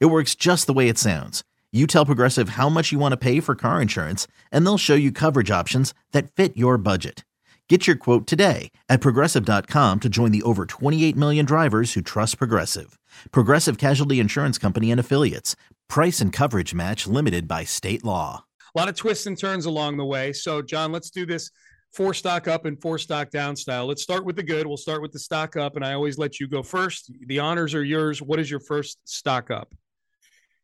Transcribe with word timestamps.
It 0.00 0.06
works 0.06 0.34
just 0.34 0.66
the 0.66 0.72
way 0.72 0.88
it 0.88 0.98
sounds. 0.98 1.42
You 1.72 1.86
tell 1.86 2.06
Progressive 2.06 2.50
how 2.50 2.68
much 2.68 2.92
you 2.92 2.98
want 2.98 3.12
to 3.12 3.16
pay 3.16 3.40
for 3.40 3.54
car 3.54 3.80
insurance, 3.80 4.26
and 4.50 4.64
they'll 4.64 4.78
show 4.78 4.94
you 4.94 5.10
coverage 5.10 5.50
options 5.50 5.94
that 6.12 6.30
fit 6.30 6.56
your 6.56 6.76
budget. 6.76 7.24
Get 7.68 7.86
your 7.86 7.96
quote 7.96 8.26
today 8.26 8.70
at 8.90 9.00
progressive.com 9.00 10.00
to 10.00 10.08
join 10.10 10.30
the 10.30 10.42
over 10.42 10.66
28 10.66 11.16
million 11.16 11.46
drivers 11.46 11.94
who 11.94 12.02
trust 12.02 12.36
Progressive. 12.36 12.98
Progressive 13.30 13.78
Casualty 13.78 14.20
Insurance 14.20 14.58
Company 14.58 14.90
and 14.90 15.00
Affiliates. 15.00 15.56
Price 15.88 16.20
and 16.20 16.34
coverage 16.34 16.74
match 16.74 17.06
limited 17.06 17.48
by 17.48 17.64
state 17.64 18.04
law. 18.04 18.44
A 18.74 18.78
lot 18.78 18.90
of 18.90 18.96
twists 18.96 19.24
and 19.24 19.38
turns 19.38 19.64
along 19.64 19.96
the 19.96 20.04
way. 20.04 20.34
So, 20.34 20.60
John, 20.60 20.92
let's 20.92 21.08
do 21.08 21.24
this 21.24 21.50
four 21.92 22.12
stock 22.12 22.46
up 22.46 22.66
and 22.66 22.78
four 22.78 22.98
stock 22.98 23.30
down 23.30 23.56
style. 23.56 23.86
Let's 23.86 24.02
start 24.02 24.26
with 24.26 24.36
the 24.36 24.42
good. 24.42 24.66
We'll 24.66 24.76
start 24.76 25.00
with 25.00 25.12
the 25.12 25.18
stock 25.18 25.56
up, 25.56 25.76
and 25.76 25.84
I 25.84 25.94
always 25.94 26.18
let 26.18 26.40
you 26.40 26.48
go 26.48 26.62
first. 26.62 27.10
The 27.26 27.38
honors 27.38 27.74
are 27.74 27.84
yours. 27.84 28.20
What 28.20 28.38
is 28.38 28.50
your 28.50 28.60
first 28.60 28.98
stock 29.04 29.50
up? 29.50 29.74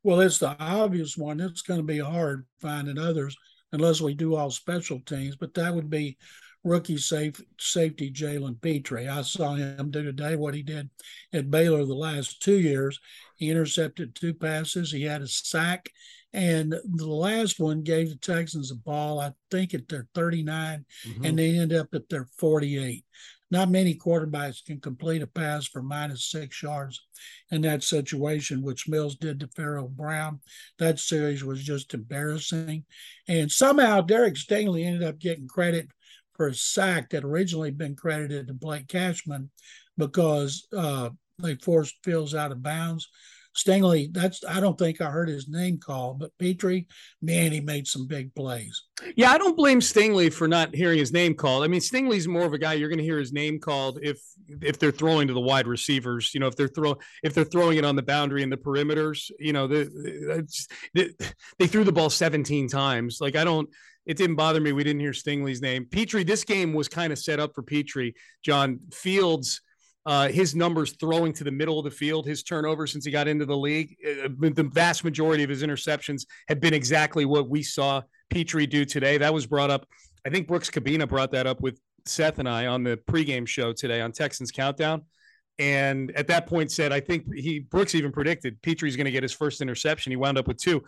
Well, 0.09 0.21
it's 0.21 0.39
the 0.39 0.57
obvious 0.59 1.19
one. 1.19 1.39
It's 1.39 1.61
going 1.61 1.81
to 1.81 1.85
be 1.85 1.99
hard 1.99 2.47
finding 2.63 2.97
others 2.97 3.37
unless 3.73 4.01
we 4.01 4.15
do 4.15 4.37
all 4.37 4.51
special 4.51 5.01
teams, 5.01 5.37
but 5.37 5.53
that 5.53 5.75
would 5.75 5.91
be 5.91 6.17
rookie 6.65 6.97
safe, 6.97 7.39
safety 7.61 8.11
Jalen 8.11 8.59
Pitre. 8.63 9.07
I 9.07 9.21
saw 9.21 9.53
him 9.53 9.91
do 9.91 10.03
today 10.03 10.35
what 10.35 10.55
he 10.55 10.63
did 10.63 10.89
at 11.35 11.51
Baylor 11.51 11.85
the 11.85 11.95
last 11.95 12.41
two 12.41 12.59
years. 12.59 12.99
He 13.37 13.51
intercepted 13.51 14.15
two 14.15 14.33
passes, 14.33 14.91
he 14.91 15.03
had 15.03 15.21
a 15.21 15.29
sack, 15.29 15.91
and 16.33 16.73
the 16.73 17.07
last 17.07 17.61
one 17.61 17.83
gave 17.83 18.09
the 18.09 18.17
Texans 18.17 18.71
a 18.71 18.77
ball, 18.77 19.21
I 19.21 19.33
think 19.51 19.75
at 19.75 19.89
their 19.89 20.07
39, 20.15 20.87
mm-hmm. 21.07 21.23
and 21.23 21.39
they 21.39 21.59
end 21.59 21.75
up 21.75 21.89
at 21.93 22.09
their 22.09 22.29
48. 22.39 23.05
Not 23.51 23.71
many 23.71 23.95
quarterbacks 23.95 24.65
can 24.65 24.81
complete 24.81 25.23
a 25.23 25.27
pass 25.27 25.67
for 25.67 25.83
minus 25.83 26.31
six 26.31 26.63
yards 26.63 27.01
in 27.51 27.63
that 27.63 27.83
situation, 27.83 28.63
which 28.63 28.89
Mills 28.89 29.17
did 29.17 29.41
to 29.41 29.49
Pharaoh 29.49 29.89
Brown. 29.89 30.41
That 30.79 30.99
series 30.99 31.45
was 31.45 31.63
just 31.63 31.95
embarrassing. 31.95 32.85
And 33.27 33.51
somehow 33.51 34.03
Derek 34.03 34.35
Stingley 34.35 34.85
ended 34.85 35.03
up 35.03 35.19
getting 35.19 35.49
credit 35.49 35.89
for 36.35 36.49
a 36.49 36.55
sack 36.55 37.11
that 37.11 37.25
originally 37.25 37.71
been 37.71 37.97
credited 37.97 38.49
to 38.49 38.55
Blake 38.55 38.87
Cashman 38.87 39.51
because 39.97 40.69
uh, 40.77 41.11
they 41.39 41.57
forced 41.57 41.97
Fields 42.05 42.35
out 42.35 42.53
of 42.53 42.63
bounds. 42.63 43.09
Stingley, 43.59 44.13
that's 44.13 44.45
I 44.49 44.61
don't 44.61 44.79
think 44.79 45.01
I 45.01 45.11
heard 45.11 45.29
his 45.29 45.49
name 45.49 45.79
called, 45.79 46.21
but 46.21 46.37
Pitre, 46.39 46.85
man, 47.21 47.51
he 47.51 47.61
made 47.61 47.89
some 47.89 48.07
big 48.07 48.33
plays. 48.35 48.85
Yeah, 49.17 49.33
I 49.33 49.39
don't 49.39 49.57
blame 49.57 49.81
Stingley 49.81 50.33
for 50.33 50.47
not 50.47 50.75
hearing 50.75 50.99
his 50.99 51.13
name 51.13 51.35
called. 51.35 51.65
I 51.65 51.67
mean, 51.67 51.81
Stingley's 51.81 52.29
more 52.29 52.45
of 52.45 52.53
a 52.53 52.59
guy 52.59 52.75
you're 52.75 52.89
going 52.89 52.99
to 52.99 53.05
hear 53.05 53.19
his 53.19 53.33
name 53.33 53.59
called 53.59 53.99
if 54.01 54.21
if 54.63 54.79
they're 54.79 54.93
throwing 54.93 55.27
to 55.27 55.35
the 55.35 55.41
wide 55.41 55.67
receivers. 55.67 56.33
You 56.35 56.41
know, 56.41 56.47
if 56.47 56.55
they're 56.55 56.69
throw 56.69 56.97
if 57.25 57.35
they're 57.35 57.45
throwing 57.45 57.79
it 57.79 57.85
on 57.85 57.97
the 57.97 58.03
boundary 58.03 58.45
and 58.45 58.53
the 58.53 58.57
perimeters. 58.57 59.31
You 59.41 59.53
know, 59.53 59.67
the, 59.67 60.47
the, 60.95 61.31
they 61.59 61.67
threw 61.67 61.83
the 61.83 61.93
ball 61.93 62.11
17 62.11 62.69
times. 62.69 63.19
Like 63.21 63.35
I 63.37 63.45
don't. 63.45 63.69
It 64.07 64.17
didn't 64.17 64.37
bother 64.37 64.61
me. 64.61 64.73
We 64.73 64.85
didn't 64.85 65.01
hear 65.01 65.11
Stingley's 65.11 65.61
name. 65.61 65.85
Pitre. 65.85 66.25
This 66.25 66.45
game 66.45 66.73
was 66.73 66.89
kind 66.89 67.13
of 67.13 67.19
set 67.19 67.41
up 67.41 67.55
for 67.55 67.63
Pitre. 67.63 68.13
John 68.43 68.79
Fields 68.91 69.61
uh, 70.09 70.27
his 70.29 70.55
numbers 70.55 70.93
throwing 70.93 71.35
to 71.35 71.45
the 71.45 71.51
middle 71.51 71.79
of 71.79 71.85
the 71.85 71.91
field, 71.91 72.25
his 72.25 72.43
turnovers 72.43 72.91
since 72.91 73.05
he 73.05 73.11
got 73.11 73.29
into 73.29 73.45
the 73.45 73.55
league, 73.55 73.95
uh, 74.25 74.29
the 74.55 74.71
vast 74.73 75.05
majority 75.05 75.43
of 75.43 75.51
his 75.51 75.63
interceptions 75.63 76.25
have 76.49 76.61
been 76.61 76.73
exactly 76.73 77.27
what 77.27 77.51
we 77.51 77.63
saw 77.63 78.01
Pitre 78.31 78.67
do 78.67 78.87
today. 78.87 79.19
That 79.19 79.35
was 79.35 79.47
brought 79.47 79.71
up. 79.71 79.87
I 80.27 80.31
think 80.31 80.49
Brooks 80.49 80.71
Kubena 80.71 81.07
brought 81.07 81.31
that 81.33 81.47
up 81.47 81.61
with 81.61 81.79
Seth 82.07 82.39
and 82.39 82.49
I 82.49 82.69
on 82.69 82.85
the 82.85 82.97
pregame 82.97 83.47
show 83.47 83.75
today 83.75 84.01
on 84.01 84.13
Texans 84.13 84.51
Countdown. 84.51 85.03
And 85.59 86.11
at 86.13 86.27
that 86.29 86.47
point 86.47 86.73
said, 86.73 86.91
I 86.91 87.01
think 87.01 87.27
he 87.35 87.59
Brooks 87.59 87.95
even 87.95 88.11
predicted 88.11 88.63
Pitre's 88.63 88.97
going 88.97 89.05
to 89.05 89.11
get 89.11 89.23
his 89.23 89.35
first 89.35 89.61
interception. 89.61 90.11
He 90.11 90.17
wound 90.17 90.39
up 90.39 90.49
with 90.49 90.57
two 90.57 90.83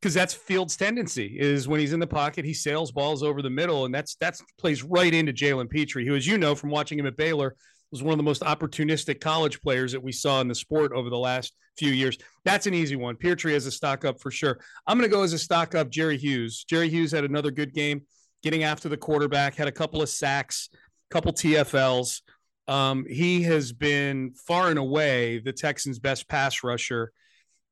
because 0.00 0.14
that's 0.14 0.34
Fields' 0.34 0.76
tendency 0.76 1.36
is 1.38 1.68
when 1.68 1.78
he's 1.78 1.92
in 1.92 2.00
the 2.00 2.08
pocket, 2.08 2.44
he 2.44 2.54
sails 2.54 2.90
balls 2.90 3.22
over 3.22 3.40
the 3.40 3.50
middle, 3.50 3.84
and 3.84 3.94
that's 3.94 4.16
that's 4.16 4.42
plays 4.58 4.82
right 4.82 5.14
into 5.14 5.32
Jalen 5.32 5.70
Pitre, 5.70 6.04
who, 6.04 6.16
as 6.16 6.26
you 6.26 6.38
know 6.38 6.56
from 6.56 6.70
watching 6.70 6.98
him 6.98 7.06
at 7.06 7.16
Baylor, 7.16 7.54
was 7.94 8.02
one 8.02 8.12
of 8.12 8.18
the 8.18 8.24
most 8.24 8.42
opportunistic 8.42 9.20
college 9.20 9.62
players 9.62 9.92
that 9.92 10.02
we 10.02 10.10
saw 10.10 10.40
in 10.40 10.48
the 10.48 10.54
sport 10.54 10.90
over 10.92 11.08
the 11.08 11.16
last 11.16 11.52
few 11.78 11.92
years. 11.92 12.18
That's 12.44 12.66
an 12.66 12.74
easy 12.74 12.96
one. 12.96 13.14
Pitre 13.14 13.52
has 13.52 13.66
a 13.66 13.70
stock 13.70 14.04
up 14.04 14.20
for 14.20 14.32
sure. 14.32 14.58
I'm 14.84 14.98
going 14.98 15.08
to 15.08 15.14
go 15.14 15.22
as 15.22 15.32
a 15.32 15.38
stock 15.38 15.76
up 15.76 15.90
Jerry 15.90 16.18
Hughes. 16.18 16.64
Jerry 16.68 16.88
Hughes 16.88 17.12
had 17.12 17.22
another 17.22 17.52
good 17.52 17.72
game 17.72 18.02
getting 18.42 18.64
after 18.64 18.88
the 18.88 18.96
quarterback, 18.96 19.54
had 19.54 19.68
a 19.68 19.72
couple 19.72 20.02
of 20.02 20.08
sacks, 20.08 20.70
couple 21.08 21.32
TFLs. 21.32 22.22
Um, 22.66 23.06
he 23.08 23.42
has 23.42 23.72
been 23.72 24.32
far 24.32 24.70
and 24.70 24.78
away 24.78 25.38
the 25.38 25.52
Texans' 25.52 26.00
best 26.00 26.28
pass 26.28 26.64
rusher 26.64 27.12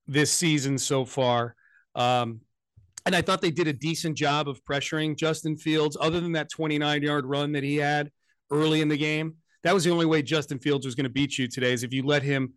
this 0.06 0.30
season 0.30 0.78
so 0.78 1.04
far. 1.04 1.56
Um, 1.96 2.42
and 3.04 3.16
I 3.16 3.22
thought 3.22 3.40
they 3.40 3.50
did 3.50 3.66
a 3.66 3.72
decent 3.72 4.16
job 4.16 4.48
of 4.48 4.62
pressuring 4.62 5.16
Justin 5.16 5.56
Fields, 5.56 5.96
other 6.00 6.20
than 6.20 6.32
that 6.32 6.48
29 6.48 7.02
yard 7.02 7.26
run 7.26 7.50
that 7.52 7.64
he 7.64 7.78
had 7.78 8.12
early 8.52 8.82
in 8.82 8.88
the 8.88 8.96
game 8.96 9.38
that 9.62 9.74
was 9.74 9.84
the 9.84 9.90
only 9.90 10.06
way 10.06 10.22
Justin 10.22 10.58
Fields 10.58 10.86
was 10.86 10.94
going 10.94 11.04
to 11.04 11.10
beat 11.10 11.38
you 11.38 11.48
today 11.48 11.72
is 11.72 11.82
if 11.82 11.92
you 11.92 12.02
let 12.02 12.22
him 12.22 12.54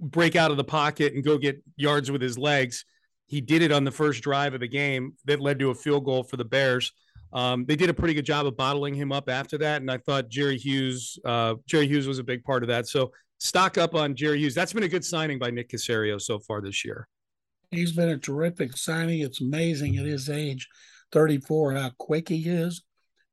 break 0.00 0.36
out 0.36 0.50
of 0.50 0.56
the 0.56 0.64
pocket 0.64 1.14
and 1.14 1.24
go 1.24 1.38
get 1.38 1.62
yards 1.76 2.10
with 2.10 2.20
his 2.20 2.38
legs. 2.38 2.84
He 3.26 3.40
did 3.40 3.62
it 3.62 3.72
on 3.72 3.84
the 3.84 3.90
first 3.90 4.22
drive 4.22 4.54
of 4.54 4.60
the 4.60 4.68
game 4.68 5.14
that 5.24 5.40
led 5.40 5.58
to 5.60 5.70
a 5.70 5.74
field 5.74 6.04
goal 6.04 6.22
for 6.22 6.36
the 6.36 6.44
Bears. 6.44 6.92
Um, 7.32 7.64
they 7.64 7.76
did 7.76 7.88
a 7.88 7.94
pretty 7.94 8.12
good 8.12 8.26
job 8.26 8.46
of 8.46 8.56
bottling 8.56 8.94
him 8.94 9.10
up 9.10 9.30
after 9.30 9.56
that, 9.58 9.80
and 9.80 9.90
I 9.90 9.96
thought 9.96 10.28
Jerry 10.28 10.58
Hughes, 10.58 11.18
uh, 11.24 11.54
Jerry 11.66 11.86
Hughes 11.86 12.06
was 12.06 12.18
a 12.18 12.24
big 12.24 12.44
part 12.44 12.62
of 12.62 12.68
that. 12.68 12.88
So 12.88 13.12
stock 13.38 13.78
up 13.78 13.94
on 13.94 14.14
Jerry 14.14 14.38
Hughes. 14.38 14.54
That's 14.54 14.74
been 14.74 14.82
a 14.82 14.88
good 14.88 15.04
signing 15.04 15.38
by 15.38 15.50
Nick 15.50 15.70
Caserio 15.70 16.20
so 16.20 16.38
far 16.38 16.60
this 16.60 16.84
year. 16.84 17.08
He's 17.70 17.92
been 17.92 18.10
a 18.10 18.18
terrific 18.18 18.76
signing. 18.76 19.20
It's 19.20 19.40
amazing 19.40 19.96
at 19.96 20.04
his 20.04 20.28
age, 20.28 20.68
34, 21.12 21.72
how 21.72 21.90
quick 21.96 22.28
he 22.28 22.46
is, 22.46 22.82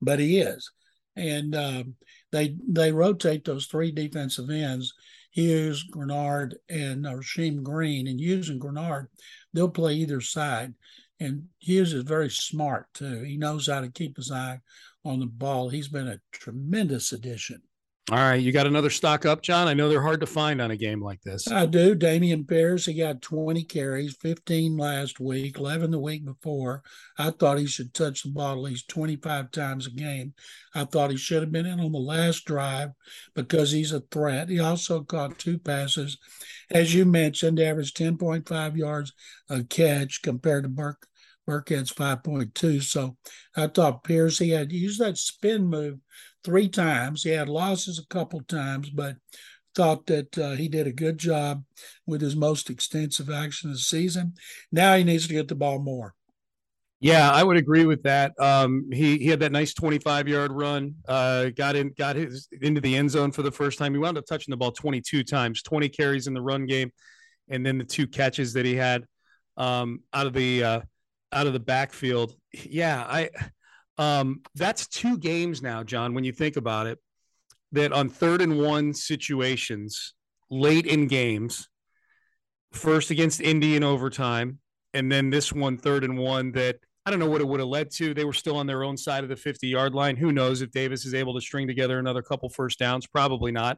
but 0.02 0.19
he 0.19 0.40
is. 0.40 0.72
And 1.19 1.56
um, 1.56 1.96
they 2.31 2.56
they 2.68 2.91
rotate 2.91 3.44
those 3.46 3.66
three 3.66 3.91
defensive 3.91 4.50
ends, 4.50 4.94
Hughes, 5.31 5.85
Greenard, 5.91 6.53
and 6.69 7.03
Rasheem 7.06 7.62
Green. 7.62 8.07
And 8.07 8.19
Hughes 8.19 8.50
and 8.50 8.62
Greenard, 8.62 9.07
they'll 9.53 9.69
play 9.69 9.96
either 9.96 10.22
side. 10.22 10.74
And 11.19 11.50
Hughes 11.59 11.94
is 11.94 12.03
very 12.03 12.29
smart 12.29 12.88
too. 12.94 13.24
He 13.24 13.35
knows 13.35 13.68
how 13.68 13.81
to 13.81 13.90
keep 13.90 14.16
his 14.16 14.31
eye 14.31 14.62
on 15.03 15.19
the 15.19 15.25
ball. 15.25 15.69
He's 15.69 15.90
been 15.90 16.08
a 16.08 16.22
tremendous 16.31 17.12
addition. 17.12 17.62
All 18.12 18.18
right, 18.18 18.42
you 18.42 18.52
got 18.52 18.66
another 18.66 18.90
stock 18.90 19.28
up, 19.28 19.44
John. 19.44 19.68
I 19.68 19.75
know 19.75 19.88
they're 19.88 20.02
hard 20.02 20.22
to 20.22 20.25
find 20.25 20.59
on 20.59 20.72
a 20.72 20.75
game 20.75 21.00
like 21.00 21.22
this. 21.22 21.47
I 21.47 21.68
do. 21.68 21.96
Dameon 21.96 22.47
Pierce, 22.47 22.88
he 22.88 22.96
got 22.96 23.22
20 23.22 23.64
carries, 23.66 24.16
15 24.16 24.78
last 24.78 25.20
week, 25.20 25.59
11 25.59 25.92
the 25.92 26.00
week 26.00 26.25
before. 26.25 26.81
I 27.20 27.30
thought 27.30 27.59
he 27.59 27.68
should 27.68 27.94
touch 27.94 28.24
the 28.24 28.31
ball 28.31 28.53
at 28.53 28.64
least 28.64 28.88
25 28.88 29.52
times 29.52 29.86
a 29.86 29.92
game. 29.92 30.34
I 30.74 30.86
thought 30.86 31.12
he 31.12 31.18
should 31.18 31.44
have 31.44 31.52
been 31.52 31.68
in 31.68 31.80
on 31.80 31.92
the 31.92 32.00
last 32.00 32.46
drive 32.46 32.90
because 33.36 33.72
he's 33.72 33.92
a 33.92 34.02
threat. 34.12 34.50
He 34.50 34.59
also 34.59 35.03
caught 35.03 35.38
two 35.38 35.59
passes, 35.59 36.18
as 36.72 36.96
you 36.96 37.06
mentioned, 37.06 37.59
averaged 37.59 37.96
10.5 37.96 38.76
yards 38.76 39.14
a 39.50 39.64
catch 39.64 40.23
compared 40.23 40.64
to 40.64 40.70
Burke. 40.70 41.09
Burkhead's 41.49 41.91
5.2. 41.91 42.84
So 42.84 43.17
I 43.55 43.66
thought 43.67 44.03
Pierce, 44.03 44.37
he 44.37 44.51
had 44.51 44.72
used 44.72 45.01
that 45.01 45.17
spin 45.17 45.66
move 45.66 45.99
three 46.43 46.69
times. 46.69 47.23
He 47.23 47.31
had 47.31 47.49
losses 47.49 47.97
a 47.97 48.05
couple 48.13 48.41
times, 48.41 48.91
but 48.91 49.16
thought 49.73 50.05
that 50.05 50.37
uh, 50.37 50.51
he 50.51 50.67
did 50.67 50.85
a 50.85 50.91
good 50.91 51.17
job 51.17 51.63
with 52.05 52.22
his 52.22 52.35
most 52.35 52.69
extensive 52.69 53.31
action 53.31 53.72
of 53.72 53.78
the 53.78 53.81
season. 53.81 54.35
Now 54.72 54.96
he 54.96 55.03
needs 55.03 55.28
to 55.28 55.34
get 55.34 55.47
the 55.47 55.55
ball 55.55 55.79
more. 55.79 56.13
Yeah, 57.01 57.31
I 57.31 57.43
would 57.43 57.57
agree 57.57 57.85
with 57.85 58.03
that. 58.03 58.34
Um, 58.40 58.90
he 58.91 59.17
he 59.17 59.28
had 59.28 59.40
that 59.40 59.53
nice 59.53 59.73
25 59.73 60.28
yard 60.28 60.51
run. 60.51 60.96
Uh, 61.07 61.49
got 61.55 61.78
in, 61.78 61.93
got 61.97 62.17
his 62.17 62.49
into 62.61 62.81
the 62.81 62.96
end 62.96 63.09
zone 63.09 63.31
for 63.31 63.41
the 63.41 63.51
first 63.51 63.79
time. 63.79 63.93
He 63.93 63.99
wound 63.99 64.17
up 64.17 64.25
touching 64.25 64.51
the 64.51 64.57
ball 64.57 64.73
22 64.73 65.23
times, 65.23 65.63
20 65.63 65.87
carries 65.87 66.28
in 66.28 66.34
the 66.34 66.41
run 66.41 66.66
game, 66.66 66.91
and 67.47 67.66
then 67.66 67.78
the 67.78 67.85
two 67.85 68.05
catches 68.05 68.51
that 68.53 68.66
he 68.66 68.75
had 68.75 69.05
um, 69.55 70.01
out 70.13 70.28
of 70.28 70.34
the 70.34 70.63
uh, 70.63 70.81
out 71.31 71.47
of 71.47 71.53
the 71.53 71.59
backfield. 71.59 72.35
Yeah, 72.53 73.03
I 73.08 73.29
um, 73.97 74.41
that's 74.55 74.87
two 74.87 75.17
games 75.17 75.61
now, 75.61 75.84
John, 75.84 76.14
when 76.14 76.23
you 76.23 76.31
think 76.31 76.55
about 76.55 76.87
it, 76.87 76.99
that 77.73 77.91
on 77.91 78.09
third 78.09 78.41
and 78.41 78.59
one 78.59 78.93
situations 78.93 80.14
late 80.49 80.85
in 80.85 81.08
games, 81.08 81.67
first 82.72 83.11
against 83.11 83.41
Indy 83.41 83.76
in 83.76 83.84
overtime, 83.84 84.59
and 84.93 85.11
then 85.11 85.29
this 85.29 85.52
one 85.52 85.78
third 85.78 86.03
and 86.03 86.17
one 86.17 86.53
that 86.53 86.78
I 87.05 87.11
don't 87.11 87.20
know 87.20 87.29
what 87.29 87.41
it 87.41 87.47
would 87.47 87.59
have 87.59 87.70
led 87.70 87.91
to. 87.91 88.14
They 88.14 88.25
were 88.25 88.34
still 88.34 88.55
on 88.55 88.67
their 88.67 88.84
own 88.84 88.96
side 88.96 89.23
of 89.23 89.29
the 89.29 89.35
50 89.35 89.67
yard 89.67 89.96
line. 89.96 90.16
Who 90.16 90.32
knows 90.32 90.61
if 90.61 90.72
Davis 90.72 91.05
is 91.05 91.14
able 91.14 91.34
to 91.34 91.41
string 91.41 91.67
together 91.67 91.99
another 91.99 92.22
couple 92.22 92.49
first 92.49 92.79
downs? 92.79 93.08
Probably 93.08 93.52
not. 93.52 93.78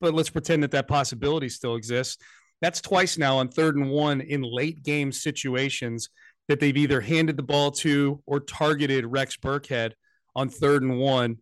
But 0.00 0.14
let's 0.14 0.30
pretend 0.30 0.62
that 0.64 0.72
that 0.72 0.88
possibility 0.88 1.48
still 1.48 1.76
exists. 1.76 2.18
That's 2.60 2.80
twice 2.80 3.18
now 3.18 3.38
on 3.38 3.48
third 3.48 3.76
and 3.76 3.90
one 3.90 4.20
in 4.20 4.42
late 4.42 4.82
game 4.82 5.12
situations 5.12 6.08
that 6.52 6.60
they've 6.60 6.76
either 6.76 7.00
handed 7.00 7.34
the 7.38 7.42
ball 7.42 7.70
to 7.70 8.22
or 8.26 8.38
targeted 8.38 9.06
Rex 9.06 9.38
Burkhead 9.38 9.92
on 10.36 10.50
third 10.50 10.82
and 10.82 10.98
one. 10.98 11.38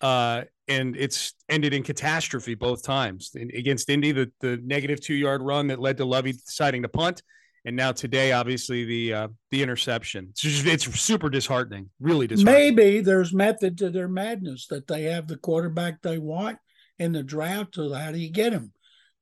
Uh, 0.00 0.44
and 0.66 0.96
it's 0.96 1.34
ended 1.50 1.74
in 1.74 1.82
catastrophe 1.82 2.54
both 2.54 2.82
times. 2.82 3.32
Against 3.34 3.90
Indy, 3.90 4.12
the, 4.12 4.32
the 4.40 4.58
negative 4.64 5.02
two 5.02 5.12
yard 5.12 5.42
run 5.42 5.66
that 5.66 5.78
led 5.78 5.98
to 5.98 6.06
Lovie 6.06 6.32
deciding 6.32 6.80
to 6.82 6.88
punt. 6.88 7.22
And 7.66 7.76
now 7.76 7.92
today, 7.92 8.32
obviously 8.32 8.86
the 8.86 9.12
uh, 9.12 9.28
the 9.50 9.62
interception. 9.62 10.28
It's, 10.30 10.40
just, 10.40 10.64
it's 10.64 11.00
super 11.00 11.28
disheartening, 11.28 11.90
really 12.00 12.26
disheartening. 12.26 12.76
Maybe 12.76 13.00
there's 13.00 13.34
method 13.34 13.76
to 13.78 13.90
their 13.90 14.08
madness 14.08 14.68
that 14.68 14.86
they 14.86 15.02
have 15.02 15.28
the 15.28 15.36
quarterback 15.36 16.00
they 16.00 16.16
want 16.16 16.56
in 16.98 17.12
the 17.12 17.22
draft. 17.22 17.74
So 17.74 17.92
how 17.92 18.10
do 18.10 18.18
you 18.18 18.30
get 18.30 18.54
him? 18.54 18.72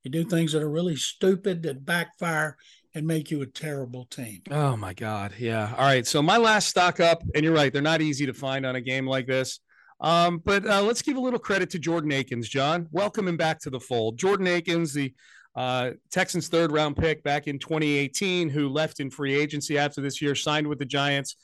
You 0.03 0.11
do 0.11 0.23
things 0.23 0.53
that 0.53 0.63
are 0.63 0.69
really 0.69 0.95
stupid 0.95 1.63
that 1.63 1.83
backfire 1.83 2.55
and 2.95 3.05
make 3.05 3.29
you 3.29 3.41
a 3.41 3.45
terrible 3.45 4.05
team. 4.05 4.41
Oh 4.49 4.75
my 4.77 4.93
God. 4.93 5.33
Yeah. 5.37 5.73
All 5.77 5.85
right. 5.85 6.07
So 6.07 6.23
my 6.23 6.37
last 6.37 6.69
stock 6.69 6.99
up, 7.01 7.21
and 7.35 7.43
you're 7.43 7.53
right, 7.53 7.71
they're 7.71 7.81
not 7.81 8.01
easy 8.01 8.25
to 8.25 8.33
find 8.33 8.65
on 8.65 8.77
a 8.77 8.81
game 8.81 9.05
like 9.05 9.27
this. 9.27 9.59
Um, 9.99 10.41
but 10.43 10.65
uh, 10.65 10.81
let's 10.81 11.01
give 11.01 11.17
a 11.17 11.19
little 11.19 11.39
credit 11.39 11.69
to 11.71 11.79
Jordan 11.79 12.11
Akins, 12.13 12.49
John. 12.49 12.87
Welcome 12.91 13.27
him 13.27 13.37
back 13.37 13.59
to 13.61 13.69
the 13.69 13.79
fold. 13.79 14.17
Jordan 14.17 14.47
Akins, 14.47 14.93
the 14.93 15.13
uh, 15.55 15.91
Texans' 16.11 16.47
third 16.47 16.71
round 16.71 16.97
pick 16.97 17.23
back 17.23 17.47
in 17.47 17.59
2018, 17.59 18.49
who 18.49 18.69
left 18.69 18.99
in 18.99 19.09
free 19.09 19.35
agency 19.35 19.77
after 19.77 20.01
this 20.01 20.21
year, 20.21 20.35
signed 20.35 20.67
with 20.67 20.79
the 20.79 20.85
Giants. 20.85 21.35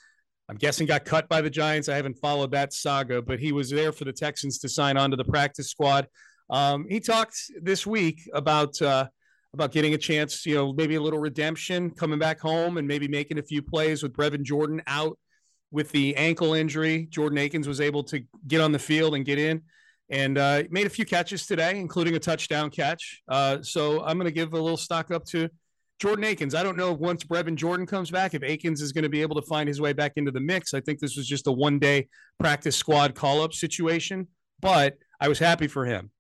I'm 0.50 0.58
guessing 0.58 0.86
got 0.86 1.06
cut 1.06 1.30
by 1.30 1.42
the 1.42 1.50
Giants. 1.50 1.88
I 1.88 1.96
haven't 1.96 2.18
followed 2.18 2.52
that 2.52 2.74
saga, 2.74 3.22
but 3.22 3.40
he 3.40 3.52
was 3.52 3.70
there 3.70 3.94
for 3.94 4.04
the 4.04 4.12
Texans 4.12 4.60
to 4.60 4.70
sign 4.70 4.98
on 4.98 5.12
to 5.12 5.18
the 5.18 5.24
practice 5.24 5.70
squad. 5.70 6.08
Um, 6.50 6.86
he 6.90 7.00
talked 7.00 7.38
this 7.62 7.88
week 7.88 8.20
about 8.34 8.82
uh, 8.82 9.08
about 9.54 9.72
getting 9.72 9.94
a 9.94 9.98
chance, 9.98 10.46
you 10.46 10.56
know, 10.56 10.74
maybe 10.74 10.96
a 10.96 11.02
little 11.02 11.20
redemption, 11.20 11.92
coming 11.92 12.20
back 12.20 12.40
home 12.40 12.78
and 12.78 12.88
maybe 12.88 13.08
making 13.08 13.38
a 13.38 13.44
few 13.44 13.62
plays 13.62 14.02
with 14.02 14.14
Brevin 14.14 14.44
Jordan 14.44 14.82
out 14.88 15.18
with 15.72 15.92
the 15.92 16.16
ankle 16.16 16.54
injury. 16.54 17.08
Jordan 17.10 17.38
Akins 17.38 17.68
was 17.68 17.82
able 17.82 18.04
to 18.06 18.24
get 18.48 18.62
on 18.62 18.72
the 18.72 18.80
field 18.80 19.16
and 19.16 19.26
get 19.26 19.40
in 19.40 19.62
and 20.10 20.38
uh, 20.38 20.64
made 20.70 20.86
a 20.86 20.90
few 20.90 21.06
catches 21.06 21.46
today, 21.46 21.80
including 21.80 22.16
a 22.16 22.20
touchdown 22.20 22.70
catch. 22.70 23.22
Uh, 23.28 23.62
so 23.62 24.04
I'm 24.04 24.18
going 24.18 24.26
to 24.26 24.32
give 24.32 24.54
a 24.54 24.60
little 24.60 24.78
stock 24.78 25.12
up 25.12 25.26
to 25.28 25.50
Jordan 26.00 26.26
Akins. 26.26 26.56
I 26.56 26.64
don't 26.64 26.78
know 26.78 26.94
if 26.94 27.00
once 27.00 27.24
Brevin 27.24 27.56
Jordan 27.56 27.86
comes 27.86 28.12
back, 28.12 28.34
if 28.34 28.44
Akins 28.44 28.82
is 28.82 28.92
going 28.92 29.04
to 29.04 29.10
be 29.10 29.22
able 29.22 29.36
to 29.36 29.48
find 29.48 29.68
his 29.68 29.80
way 29.80 29.94
back 29.94 30.14
into 30.16 30.32
the 30.32 30.40
mix. 30.40 30.74
I 30.74 30.82
think 30.82 31.00
this 31.00 31.16
was 31.16 31.28
just 31.28 31.48
a 31.48 31.52
one 31.52 31.80
day 31.80 32.10
practice 32.40 32.76
squad 32.76 33.16
call 33.16 33.42
up 33.42 33.54
situation, 33.54 34.28
but 34.62 34.98
I 35.20 35.28
was 35.28 35.40
happy 35.40 35.68
for 35.68 35.86
him. 35.86 36.12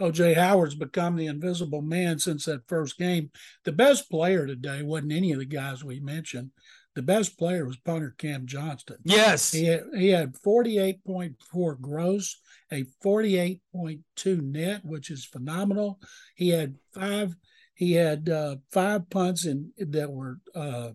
OJ 0.00 0.34
Howard's 0.36 0.74
become 0.74 1.16
the 1.16 1.26
invisible 1.26 1.82
man 1.82 2.18
since 2.18 2.44
that 2.44 2.68
first 2.68 2.98
game. 2.98 3.30
The 3.64 3.72
best 3.72 4.10
player 4.10 4.46
today 4.46 4.82
wasn't 4.82 5.12
any 5.12 5.32
of 5.32 5.38
the 5.38 5.46
guys 5.46 5.82
we 5.82 6.00
mentioned. 6.00 6.50
The 6.94 7.02
best 7.02 7.38
player 7.38 7.66
was 7.66 7.76
punter 7.76 8.14
Cam 8.16 8.46
Johnston. 8.46 8.96
Yes. 9.04 9.52
He 9.52 9.66
had, 9.66 9.84
he 9.94 10.08
had 10.08 10.34
48.4 10.34 11.80
gross, 11.80 12.40
a 12.72 12.84
48.2 13.04 14.42
net, 14.42 14.84
which 14.84 15.10
is 15.10 15.24
phenomenal. 15.24 16.00
He 16.34 16.50
had 16.50 16.76
five 16.94 17.36
he 17.76 17.92
had 17.92 18.30
uh, 18.30 18.56
five 18.72 19.10
punts 19.10 19.44
in 19.44 19.72
that 19.76 20.10
were 20.10 20.38
uh, 20.54 20.92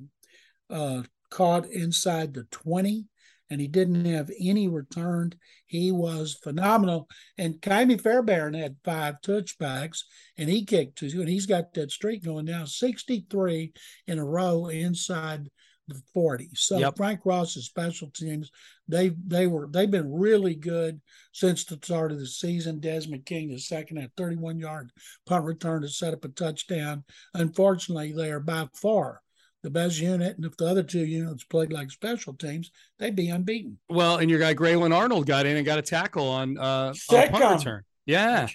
uh, 0.68 1.04
caught 1.30 1.68
inside 1.68 2.34
the 2.34 2.46
20 2.46 3.06
and 3.52 3.60
he 3.60 3.68
didn't 3.68 4.06
have 4.06 4.32
any 4.40 4.68
returned. 4.70 5.36
He 5.68 5.92
was 5.92 6.40
phenomenal. 6.42 7.08
And 7.38 7.62
Ka'imi 7.62 8.00
Fairbairn 8.02 8.54
had 8.54 8.78
five 8.84 9.16
touchbacks, 9.22 10.04
and 10.38 10.50
he 10.50 10.66
kicked 10.66 10.98
two, 10.98 11.20
and 11.20 11.30
he's 11.30 11.46
got 11.46 11.74
that 11.74 11.92
streak 11.92 12.24
going 12.24 12.46
now 12.46 12.64
63 12.66 13.74
in 14.08 14.20
a 14.20 14.26
row 14.26 14.68
inside 14.68 15.50
the 15.90 16.02
40. 16.14 16.50
So 16.54 16.78
yep. 16.78 16.96
Frank 16.96 17.20
Ross's 17.26 17.66
special 17.66 18.10
teams, 18.16 18.50
they 18.88 19.12
they 19.28 19.48
were 19.48 19.68
they've 19.70 19.92
been 19.92 20.14
really 20.14 20.56
good 20.56 21.02
since 21.34 21.66
the 21.66 21.78
start 21.84 22.14
of 22.14 22.20
the 22.20 22.28
season. 22.28 22.80
Desmond 22.80 23.26
King, 23.26 23.50
the 23.50 23.60
second 23.60 23.98
at 23.98 24.12
31 24.16 24.60
yard 24.60 24.92
punt 25.26 25.44
return 25.44 25.82
to 25.82 25.90
set 25.90 26.14
up 26.14 26.24
a 26.24 26.30
touchdown. 26.30 27.04
Unfortunately, 27.34 28.14
they 28.14 28.32
are 28.32 28.40
by 28.40 28.68
far 28.74 29.22
the 29.64 29.70
best 29.70 30.00
unit, 30.00 30.36
and 30.36 30.46
if 30.46 30.58
the 30.58 30.66
other 30.68 30.84
two 30.84 31.06
units 31.06 31.44
played 31.44 31.72
like 31.72 31.92
special 31.92 32.34
teams, 32.34 32.72
they'd 33.00 33.16
be 33.16 33.30
unbeaten. 33.30 33.78
Well, 33.90 34.18
and 34.18 34.30
your 34.30 34.40
guy 34.40 34.54
Grayland 34.54 34.94
Arnold 34.94 35.26
got 35.26 35.46
in 35.46 35.58
and 35.58 35.66
got 35.66 35.80
a 35.80 35.84
tackle 35.84 36.28
on 36.28 36.58
uh 36.58 36.94
on 37.10 37.30
punt 37.30 37.60
return. 37.60 37.84
Yeah. 38.06 38.48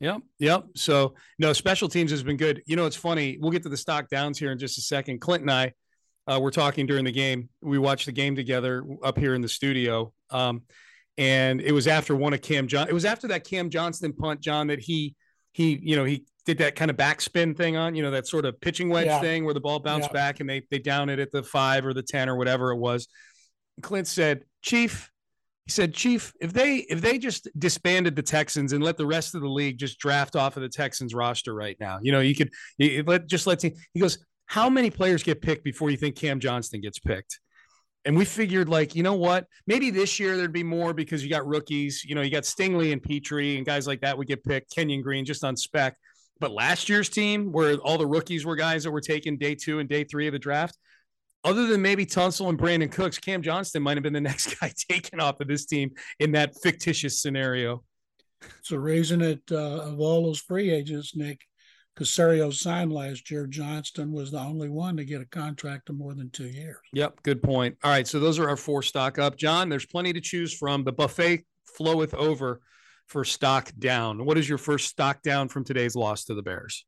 Yep. 0.00 0.22
Yep. 0.38 0.64
So 0.76 1.14
no, 1.38 1.52
special 1.52 1.88
teams 1.88 2.10
has 2.12 2.22
been 2.22 2.36
good. 2.36 2.62
You 2.66 2.76
know, 2.76 2.86
it's 2.86 2.96
funny. 2.96 3.36
We'll 3.40 3.50
get 3.50 3.64
to 3.64 3.68
the 3.68 3.76
stock 3.76 4.08
downs 4.08 4.38
here 4.38 4.52
in 4.52 4.58
just 4.58 4.78
a 4.78 4.80
second. 4.80 5.20
Clint 5.20 5.42
and 5.42 5.50
I 5.50 5.72
uh, 6.28 6.38
were 6.40 6.52
talking 6.52 6.86
during 6.86 7.04
the 7.04 7.12
game. 7.12 7.48
We 7.62 7.78
watched 7.78 8.06
the 8.06 8.12
game 8.12 8.36
together 8.36 8.84
up 9.02 9.18
here 9.18 9.34
in 9.34 9.40
the 9.40 9.48
studio. 9.48 10.12
Um, 10.30 10.62
and 11.16 11.60
it 11.60 11.72
was 11.72 11.88
after 11.88 12.14
one 12.14 12.32
of 12.32 12.42
Cam 12.42 12.68
John. 12.68 12.88
It 12.88 12.94
was 12.94 13.04
after 13.04 13.28
that 13.28 13.44
Cam 13.44 13.70
Johnston 13.70 14.12
punt, 14.12 14.40
John, 14.40 14.68
that 14.68 14.78
he 14.78 15.16
he 15.52 15.78
you 15.82 15.96
know 15.96 16.04
he 16.04 16.24
did 16.48 16.56
that 16.56 16.76
kind 16.76 16.90
of 16.90 16.96
backspin 16.96 17.54
thing 17.54 17.76
on, 17.76 17.94
you 17.94 18.02
know, 18.02 18.10
that 18.10 18.26
sort 18.26 18.46
of 18.46 18.58
pitching 18.58 18.88
wedge 18.88 19.04
yeah. 19.04 19.20
thing 19.20 19.44
where 19.44 19.52
the 19.52 19.60
ball 19.60 19.78
bounced 19.78 20.08
yeah. 20.08 20.14
back 20.14 20.40
and 20.40 20.48
they 20.48 20.62
they 20.70 20.78
down 20.78 21.10
it 21.10 21.18
at 21.18 21.30
the 21.30 21.42
five 21.42 21.84
or 21.84 21.92
the 21.92 22.02
ten 22.02 22.26
or 22.26 22.36
whatever 22.36 22.70
it 22.70 22.78
was. 22.78 23.06
Clint 23.82 24.06
said, 24.06 24.44
"Chief," 24.62 25.10
he 25.66 25.72
said, 25.72 25.92
"Chief, 25.92 26.32
if 26.40 26.54
they 26.54 26.76
if 26.88 27.02
they 27.02 27.18
just 27.18 27.48
disbanded 27.58 28.16
the 28.16 28.22
Texans 28.22 28.72
and 28.72 28.82
let 28.82 28.96
the 28.96 29.04
rest 29.04 29.34
of 29.34 29.42
the 29.42 29.48
league 29.48 29.76
just 29.76 29.98
draft 29.98 30.36
off 30.36 30.56
of 30.56 30.62
the 30.62 30.70
Texans 30.70 31.12
roster 31.12 31.54
right 31.54 31.76
now, 31.78 31.98
you 32.00 32.12
know, 32.12 32.20
you 32.20 32.34
could 32.34 32.50
you, 32.78 33.04
let 33.06 33.28
just 33.28 33.46
let's 33.46 33.60
see. 33.62 33.74
he 33.92 34.00
goes." 34.00 34.18
How 34.46 34.70
many 34.70 34.88
players 34.88 35.22
get 35.22 35.42
picked 35.42 35.62
before 35.62 35.90
you 35.90 35.98
think 35.98 36.16
Cam 36.16 36.40
Johnston 36.40 36.80
gets 36.80 36.98
picked? 36.98 37.38
And 38.06 38.16
we 38.16 38.24
figured, 38.24 38.70
like, 38.70 38.94
you 38.94 39.02
know 39.02 39.12
what? 39.12 39.44
Maybe 39.66 39.90
this 39.90 40.18
year 40.18 40.38
there'd 40.38 40.54
be 40.54 40.62
more 40.62 40.94
because 40.94 41.22
you 41.22 41.28
got 41.28 41.46
rookies. 41.46 42.02
You 42.02 42.14
know, 42.14 42.22
you 42.22 42.30
got 42.30 42.44
Stingley 42.44 42.94
and 42.94 43.02
Pitre 43.02 43.58
and 43.58 43.66
guys 43.66 43.86
like 43.86 44.00
that 44.00 44.16
would 44.16 44.26
get 44.26 44.42
picked. 44.42 44.74
Kenyon 44.74 45.02
Green 45.02 45.26
just 45.26 45.44
on 45.44 45.54
spec. 45.54 45.98
But 46.40 46.52
last 46.52 46.88
year's 46.88 47.08
team, 47.08 47.52
where 47.52 47.74
all 47.76 47.98
the 47.98 48.06
rookies 48.06 48.44
were 48.44 48.56
guys 48.56 48.84
that 48.84 48.90
were 48.90 49.00
taken 49.00 49.36
day 49.36 49.54
two 49.54 49.80
and 49.80 49.88
day 49.88 50.04
three 50.04 50.26
of 50.26 50.32
the 50.32 50.38
draft, 50.38 50.78
other 51.44 51.66
than 51.66 51.82
maybe 51.82 52.04
Tunsil 52.04 52.48
and 52.48 52.58
Brandin 52.58 52.90
Cooks, 52.90 53.18
Cam 53.18 53.42
Johnston 53.42 53.82
might 53.82 53.96
have 53.96 54.02
been 54.02 54.12
the 54.12 54.20
next 54.32 54.58
guy 54.60 54.72
taken 54.90 55.20
off 55.20 55.40
of 55.40 55.48
this 55.48 55.66
team 55.66 55.90
in 56.18 56.32
that 56.32 56.54
fictitious 56.62 57.20
scenario. 57.20 57.84
So 58.62 58.76
raising 58.76 59.20
it 59.20 59.42
uh, 59.50 59.56
of 59.56 60.00
all 60.00 60.24
those 60.24 60.40
free 60.40 60.70
agents, 60.70 61.16
Nick, 61.16 61.40
Caserio 61.98 62.54
signed 62.54 62.92
last 62.92 63.28
year, 63.28 63.48
Johnston 63.48 64.12
was 64.12 64.30
the 64.30 64.38
only 64.38 64.68
one 64.68 64.96
to 64.96 65.04
get 65.04 65.20
a 65.20 65.26
contract 65.26 65.90
of 65.90 65.96
more 65.96 66.14
than 66.14 66.30
two 66.30 66.46
years. 66.46 66.76
Yep, 66.92 67.22
good 67.24 67.42
point. 67.42 67.76
All 67.82 67.90
right, 67.90 68.06
so 68.06 68.20
those 68.20 68.38
are 68.38 68.48
our 68.48 68.56
four 68.56 68.82
stock 68.82 69.18
up. 69.18 69.36
John, 69.36 69.68
there's 69.68 69.86
plenty 69.86 70.12
to 70.12 70.20
choose 70.20 70.54
from. 70.54 70.84
The 70.84 70.92
buffet 70.92 71.44
floweth 71.64 72.14
over 72.14 72.60
for 73.08 73.24
stock 73.24 73.72
down. 73.78 74.24
What 74.24 74.38
is 74.38 74.48
your 74.48 74.58
first 74.58 74.88
stock 74.88 75.22
down 75.22 75.48
from 75.48 75.64
today's 75.64 75.96
loss 75.96 76.24
to 76.24 76.34
the 76.34 76.42
Bears? 76.42 76.84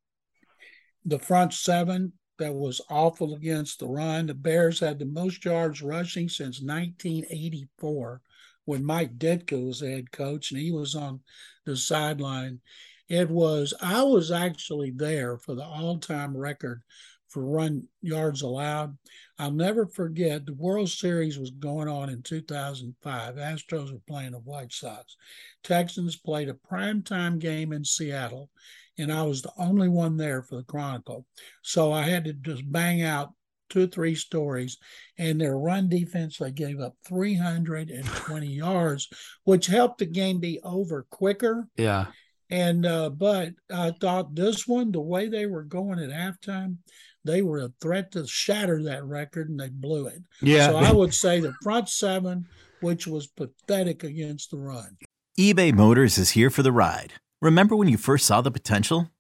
The 1.04 1.18
front 1.18 1.54
seven 1.54 2.12
that 2.38 2.54
was 2.54 2.80
awful 2.88 3.34
against 3.34 3.80
the 3.80 3.86
run. 3.86 4.26
The 4.26 4.34
Bears 4.34 4.80
had 4.80 4.98
the 4.98 5.06
most 5.06 5.44
yards 5.44 5.82
rushing 5.82 6.28
since 6.28 6.60
1984 6.60 8.20
when 8.66 8.84
Mike 8.84 9.18
Ditka 9.18 9.66
was 9.66 9.80
head 9.80 10.12
coach 10.12 10.50
and 10.50 10.60
he 10.60 10.70
was 10.70 10.94
on 10.94 11.20
the 11.64 11.76
sideline. 11.76 12.60
It 13.08 13.28
was, 13.28 13.74
I 13.80 14.02
was 14.02 14.30
actually 14.30 14.92
there 14.94 15.36
for 15.38 15.54
the 15.54 15.64
all 15.64 15.98
time 15.98 16.36
record 16.36 16.82
for 17.30 17.44
run 17.44 17.84
yards 18.02 18.42
allowed. 18.42 18.96
I'll 19.38 19.50
never 19.50 19.86
forget 19.86 20.44
the 20.44 20.54
World 20.54 20.90
Series 20.90 21.38
was 21.38 21.50
going 21.50 21.88
on 21.88 22.10
in 22.10 22.22
2005. 22.22 23.36
Astros 23.36 23.92
were 23.92 24.00
playing 24.06 24.32
the 24.32 24.38
White 24.38 24.72
Sox. 24.72 25.16
Texans 25.64 26.16
played 26.16 26.48
a 26.48 26.54
primetime 26.54 27.38
game 27.38 27.72
in 27.72 27.84
Seattle, 27.84 28.50
and 28.98 29.12
I 29.12 29.22
was 29.22 29.42
the 29.42 29.52
only 29.56 29.88
one 29.88 30.16
there 30.16 30.42
for 30.42 30.56
the 30.56 30.64
Chronicle. 30.64 31.24
So 31.62 31.92
I 31.92 32.02
had 32.02 32.24
to 32.24 32.32
just 32.32 32.70
bang 32.70 33.02
out 33.02 33.32
two 33.70 33.84
or 33.84 33.86
three 33.86 34.14
stories. 34.14 34.76
And 35.16 35.40
their 35.40 35.56
run 35.56 35.88
defense, 35.88 36.38
they 36.38 36.50
gave 36.50 36.80
up 36.80 36.96
320 37.06 38.46
yards, 38.46 39.08
which 39.44 39.66
helped 39.66 39.98
the 39.98 40.06
game 40.06 40.40
be 40.40 40.60
over 40.62 41.06
quicker. 41.10 41.68
Yeah. 41.76 42.06
And 42.50 42.84
uh, 42.84 43.10
but 43.10 43.50
I 43.72 43.92
thought 44.00 44.34
this 44.34 44.66
one, 44.66 44.90
the 44.92 45.00
way 45.00 45.28
they 45.28 45.46
were 45.46 45.62
going 45.62 46.00
at 46.00 46.10
halftime, 46.10 46.78
they 47.24 47.42
were 47.42 47.58
a 47.58 47.72
threat 47.80 48.12
to 48.12 48.26
shatter 48.26 48.82
that 48.84 49.04
record 49.04 49.48
and 49.48 49.60
they 49.60 49.68
blew 49.68 50.06
it. 50.06 50.22
Yeah. 50.42 50.68
So 50.68 50.76
I 50.76 50.92
would 50.92 51.14
say 51.14 51.40
the 51.40 51.54
front 51.62 51.88
seven, 51.88 52.46
which 52.80 53.06
was 53.06 53.26
pathetic 53.26 54.02
against 54.02 54.50
the 54.50 54.58
run. 54.58 54.96
eBay 55.38 55.72
Motors 55.72 56.18
is 56.18 56.30
here 56.30 56.50
for 56.50 56.62
the 56.62 56.72
ride. 56.72 57.14
Remember 57.40 57.76
when 57.76 57.88
you 57.88 57.96
first 57.96 58.26
saw 58.26 58.40
the 58.40 58.50
potential? 58.50 59.10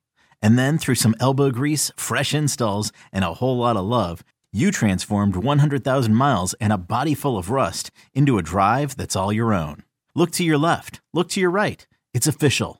And 0.42 0.58
then 0.58 0.78
through 0.78 0.94
some 0.94 1.14
elbow 1.20 1.50
grease, 1.50 1.90
fresh 1.96 2.34
installs, 2.34 2.92
and 3.12 3.24
a 3.24 3.34
whole 3.34 3.58
lot 3.58 3.76
of 3.76 3.84
love, 3.84 4.24
you 4.52 4.70
transformed 4.70 5.36
100,000 5.36 6.14
miles 6.14 6.54
and 6.54 6.72
a 6.72 6.78
body 6.78 7.14
full 7.14 7.38
of 7.38 7.50
rust 7.50 7.90
into 8.14 8.38
a 8.38 8.42
drive 8.42 8.96
that's 8.96 9.14
all 9.14 9.32
your 9.32 9.52
own. 9.52 9.84
Look 10.14 10.30
to 10.32 10.44
your 10.44 10.58
left, 10.58 11.00
look 11.12 11.28
to 11.30 11.40
your 11.40 11.50
right. 11.50 11.86
It's 12.12 12.26
official. 12.26 12.79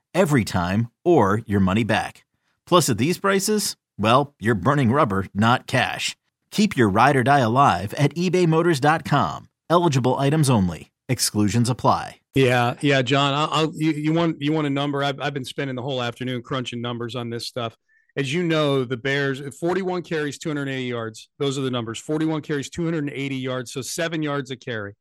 every 0.13 0.43
time, 0.43 0.89
or 1.03 1.41
your 1.45 1.59
money 1.59 1.83
back. 1.83 2.25
Plus, 2.65 2.89
at 2.89 2.97
these 2.97 3.17
prices, 3.17 3.75
well, 3.97 4.33
you're 4.39 4.55
burning 4.55 4.91
rubber, 4.91 5.27
not 5.33 5.67
cash. 5.67 6.15
Keep 6.51 6.77
your 6.77 6.89
ride 6.89 7.15
or 7.15 7.23
die 7.23 7.39
alive 7.39 7.93
at 7.95 8.15
ebaymotors.com. 8.15 9.49
Eligible 9.69 10.17
items 10.17 10.49
only. 10.49 10.91
Exclusions 11.07 11.69
apply. 11.69 12.17
Yeah, 12.35 12.75
yeah, 12.81 13.01
John. 13.01 13.33
I'll, 13.33 13.49
I'll 13.51 13.73
you, 13.75 13.91
you 13.91 14.13
want 14.13 14.41
you 14.41 14.53
want 14.53 14.67
a 14.67 14.69
number? 14.69 15.03
I've 15.03 15.19
I've 15.19 15.33
been 15.33 15.43
spending 15.43 15.75
the 15.75 15.81
whole 15.81 16.01
afternoon 16.01 16.41
crunching 16.41 16.81
numbers 16.81 17.15
on 17.15 17.29
this 17.29 17.45
stuff. 17.47 17.75
As 18.15 18.33
you 18.33 18.43
know, 18.43 18.83
the 18.83 18.97
Bears 18.97 19.41
41 19.59 20.03
carries, 20.03 20.37
280 20.37 20.83
yards. 20.83 21.29
Those 21.39 21.57
are 21.57 21.61
the 21.61 21.71
numbers. 21.71 21.99
41 21.99 22.41
carries, 22.41 22.69
280 22.69 23.35
yards, 23.35 23.71
so 23.73 23.81
seven 23.81 24.21
yards 24.21 24.51
a 24.51 24.55
carry. 24.55 24.95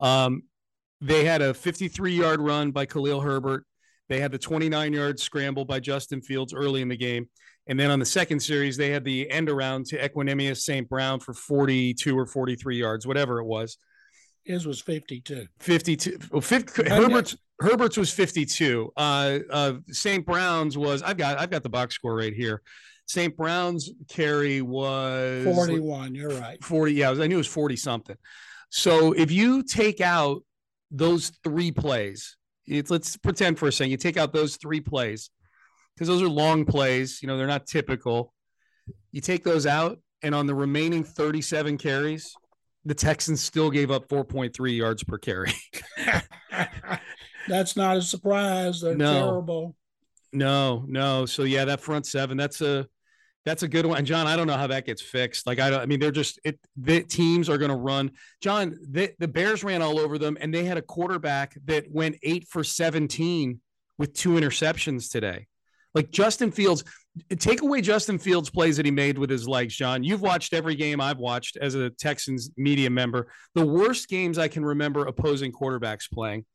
Um, 0.00 0.44
they 1.00 1.24
had 1.24 1.42
a 1.42 1.54
53 1.54 2.14
yard 2.14 2.40
run 2.40 2.70
by 2.70 2.86
Khalil 2.86 3.20
Herbert. 3.20 3.64
They 4.08 4.20
had 4.20 4.32
the 4.32 4.38
29 4.38 4.92
yard 4.92 5.20
scramble 5.20 5.64
by 5.64 5.80
Justin 5.80 6.20
Fields 6.20 6.52
early 6.52 6.82
in 6.82 6.88
the 6.88 6.96
game. 6.96 7.28
And 7.68 7.78
then 7.78 7.90
on 7.90 7.98
the 7.98 8.04
second 8.04 8.40
series, 8.40 8.76
they 8.76 8.90
had 8.90 9.04
the 9.04 9.30
end 9.30 9.48
around 9.48 9.86
to 9.86 9.98
Equanimeous 9.98 10.62
St. 10.62 10.88
Brown 10.88 11.20
for 11.20 11.32
42 11.32 12.18
or 12.18 12.26
43 12.26 12.76
yards, 12.76 13.06
whatever 13.06 13.38
it 13.38 13.44
was. 13.44 13.78
His 14.44 14.66
was 14.66 14.80
52. 14.80 15.46
52. 15.60 16.18
Well, 16.32 16.40
50, 16.40 16.88
Herbert's 16.88 17.36
Herbert's 17.60 17.96
was 17.96 18.12
52. 18.12 18.92
Uh, 18.96 19.38
uh, 19.50 19.72
St. 19.90 20.26
Brown's 20.26 20.76
was 20.76 21.02
I've 21.02 21.16
got 21.16 21.38
I've 21.38 21.50
got 21.50 21.62
the 21.62 21.68
box 21.68 21.94
score 21.94 22.16
right 22.16 22.34
here. 22.34 22.60
St. 23.06 23.36
Brown's 23.36 23.90
carry 24.08 24.62
was 24.62 25.44
41. 25.44 26.14
You're 26.14 26.30
right. 26.30 26.62
40. 26.62 26.92
Yeah, 26.92 27.10
I 27.10 27.26
knew 27.26 27.34
it 27.34 27.38
was 27.38 27.46
40 27.46 27.76
something. 27.76 28.16
So 28.70 29.12
if 29.12 29.30
you 29.30 29.62
take 29.62 30.00
out 30.00 30.42
those 30.90 31.30
three 31.44 31.70
plays, 31.70 32.36
it's, 32.66 32.90
let's 32.90 33.16
pretend 33.16 33.58
for 33.58 33.68
a 33.68 33.72
second 33.72 33.90
you 33.90 33.96
take 33.96 34.16
out 34.16 34.32
those 34.32 34.56
three 34.56 34.80
plays 34.80 35.30
because 35.94 36.08
those 36.08 36.22
are 36.22 36.28
long 36.28 36.64
plays. 36.64 37.20
You 37.22 37.28
know, 37.28 37.36
they're 37.36 37.46
not 37.46 37.66
typical. 37.66 38.32
You 39.10 39.20
take 39.20 39.44
those 39.44 39.66
out, 39.66 39.98
and 40.22 40.34
on 40.34 40.46
the 40.46 40.54
remaining 40.54 41.04
37 41.04 41.78
carries, 41.78 42.34
the 42.84 42.94
Texans 42.94 43.40
still 43.40 43.70
gave 43.70 43.90
up 43.90 44.08
4.3 44.08 44.76
yards 44.76 45.04
per 45.04 45.18
carry. 45.18 45.52
that's 47.48 47.76
not 47.76 47.96
a 47.96 48.02
surprise. 48.02 48.80
They're 48.80 48.96
no, 48.96 49.12
terrible. 49.12 49.76
No, 50.32 50.84
no. 50.88 51.26
So 51.26 51.42
yeah, 51.42 51.64
that 51.66 51.80
front 51.80 52.06
seven, 52.06 52.36
that's 52.36 52.60
a 52.60 52.88
that's 53.44 53.62
a 53.62 53.68
good 53.68 53.86
one. 53.86 53.98
And 53.98 54.06
John, 54.06 54.26
I 54.26 54.36
don't 54.36 54.46
know 54.46 54.56
how 54.56 54.68
that 54.68 54.86
gets 54.86 55.02
fixed. 55.02 55.46
Like 55.46 55.58
I 55.58 55.70
don't 55.70 55.80
I 55.80 55.86
mean, 55.86 56.00
they're 56.00 56.10
just 56.10 56.38
it 56.44 56.58
the 56.76 57.02
teams 57.02 57.48
are 57.48 57.58
gonna 57.58 57.76
run. 57.76 58.12
John, 58.40 58.78
the, 58.90 59.12
the 59.18 59.28
Bears 59.28 59.64
ran 59.64 59.82
all 59.82 59.98
over 59.98 60.18
them, 60.18 60.36
and 60.40 60.54
they 60.54 60.64
had 60.64 60.78
a 60.78 60.82
quarterback 60.82 61.56
that 61.64 61.90
went 61.90 62.16
eight 62.22 62.46
for 62.48 62.62
17 62.62 63.60
with 63.98 64.14
two 64.14 64.30
interceptions 64.30 65.10
today. 65.10 65.46
Like 65.94 66.10
Justin 66.10 66.50
Fields, 66.50 66.84
take 67.38 67.60
away 67.60 67.82
Justin 67.82 68.18
Fields' 68.18 68.48
plays 68.48 68.78
that 68.78 68.86
he 68.86 68.90
made 68.90 69.18
with 69.18 69.28
his 69.28 69.46
legs, 69.46 69.76
John. 69.76 70.02
You've 70.02 70.22
watched 70.22 70.54
every 70.54 70.74
game 70.74 71.00
I've 71.00 71.18
watched 71.18 71.58
as 71.58 71.74
a 71.74 71.90
Texans 71.90 72.50
media 72.56 72.88
member. 72.88 73.28
The 73.54 73.66
worst 73.66 74.08
games 74.08 74.38
I 74.38 74.48
can 74.48 74.64
remember 74.64 75.06
opposing 75.06 75.52
quarterbacks 75.52 76.10
playing. 76.10 76.46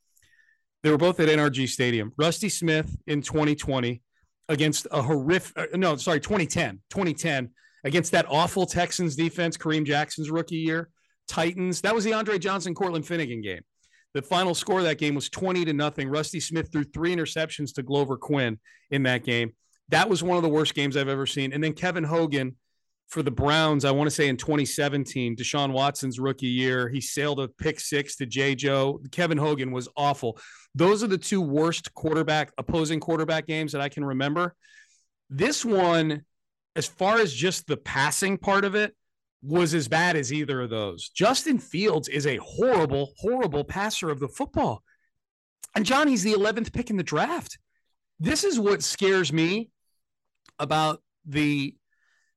They 0.84 0.90
were 0.90 0.98
both 0.98 1.20
at 1.20 1.30
NRG 1.30 1.68
Stadium. 1.70 2.14
Rusty 2.18 2.50
Smith 2.50 2.96
in 3.06 3.22
2020 3.22 4.02
against 4.50 4.88
a 4.92 5.02
horrific, 5.02 5.58
uh, 5.58 5.78
no, 5.78 5.96
sorry, 5.96 6.20
2010, 6.20 6.82
2010 6.90 7.50
against 7.84 8.12
that 8.12 8.26
awful 8.30 8.66
Texans 8.66 9.16
defense, 9.16 9.58
Kareem 9.58 9.86
Jackson's 9.86 10.30
rookie 10.30 10.58
year. 10.58 10.90
Titans, 11.28 11.82
that 11.82 11.94
was 11.94 12.04
the 12.04 12.14
Andre 12.14 12.40
Johnson, 12.40 12.74
Cortland 12.74 13.06
Finnegan 13.06 13.42
game. 13.42 13.62
The 14.14 14.22
final 14.22 14.56
score 14.56 14.80
of 14.80 14.86
that 14.86 14.98
game 14.98 15.16
was 15.16 15.30
20 15.30 15.66
to 15.66 15.74
nothing. 15.74 16.10
Rusty 16.10 16.40
Smith 16.40 16.72
threw 16.72 16.84
three 16.84 17.16
interceptions 17.16 17.74
to 17.76 17.84
Glover 17.84 18.18
Quin 18.18 18.60
in 18.90 19.04
that 19.04 19.24
game. 19.24 19.52
That 19.90 20.10
was 20.10 20.24
one 20.24 20.38
of 20.38 20.44
the 20.44 20.50
worst 20.50 20.74
games 20.74 20.98
I've 20.98 21.10
ever 21.10 21.26
seen. 21.26 21.54
And 21.54 21.64
then 21.64 21.74
Kevin 21.74 22.04
Hogan 22.04 22.56
for 23.08 23.24
the 23.24 23.32
Browns, 23.32 23.86
I 23.86 23.92
want 23.92 24.08
to 24.08 24.16
say 24.16 24.28
in 24.28 24.36
2017, 24.36 25.36
Deshaun 25.36 25.72
Watson's 25.72 26.20
rookie 26.20 26.48
year, 26.48 26.90
he 26.90 27.00
sailed 27.00 27.40
a 27.40 27.48
pick 27.48 27.80
six 27.80 28.18
to 28.18 28.26
J. 28.26 28.54
Joe. 28.54 29.02
Kevin 29.12 29.38
Hogan 29.38 29.72
was 29.72 29.88
awful. 29.96 30.38
Those 30.76 31.04
are 31.04 31.08
the 31.08 31.18
two 31.18 31.42
worst 31.42 31.94
quarterback, 31.94 32.52
opposing 32.58 33.00
quarterback 33.00 33.48
games 33.48 33.72
that 33.72 33.82
I 33.82 33.90
can 33.90 34.04
remember. 34.04 34.56
This 35.30 35.64
one, 35.64 36.24
as 36.76 36.86
far 36.86 37.20
as 37.20 37.34
just 37.34 37.66
the 37.68 37.78
passing 37.78 38.38
part 38.38 38.66
of 38.66 38.76
it, 38.76 38.94
was 39.42 39.74
as 39.74 39.88
bad 39.88 40.18
as 40.18 40.34
either 40.34 40.62
of 40.62 40.70
those. 40.70 41.10
Justin 41.10 41.60
Fields 41.60 42.10
is 42.10 42.28
a 42.28 42.38
horrible, 42.38 43.14
horrible 43.18 43.64
passer 43.64 44.10
of 44.10 44.20
the 44.20 44.28
football. 44.28 44.84
And 45.76 45.86
Johnny's 45.86 46.24
the 46.24 46.34
11th 46.34 46.74
pick 46.74 46.90
in 46.90 46.98
the 46.98 47.04
draft. 47.04 47.58
This 48.20 48.44
is 48.44 48.60
what 48.60 48.84
scares 48.84 49.32
me 49.32 49.70
about 50.60 51.02
the 51.26 51.76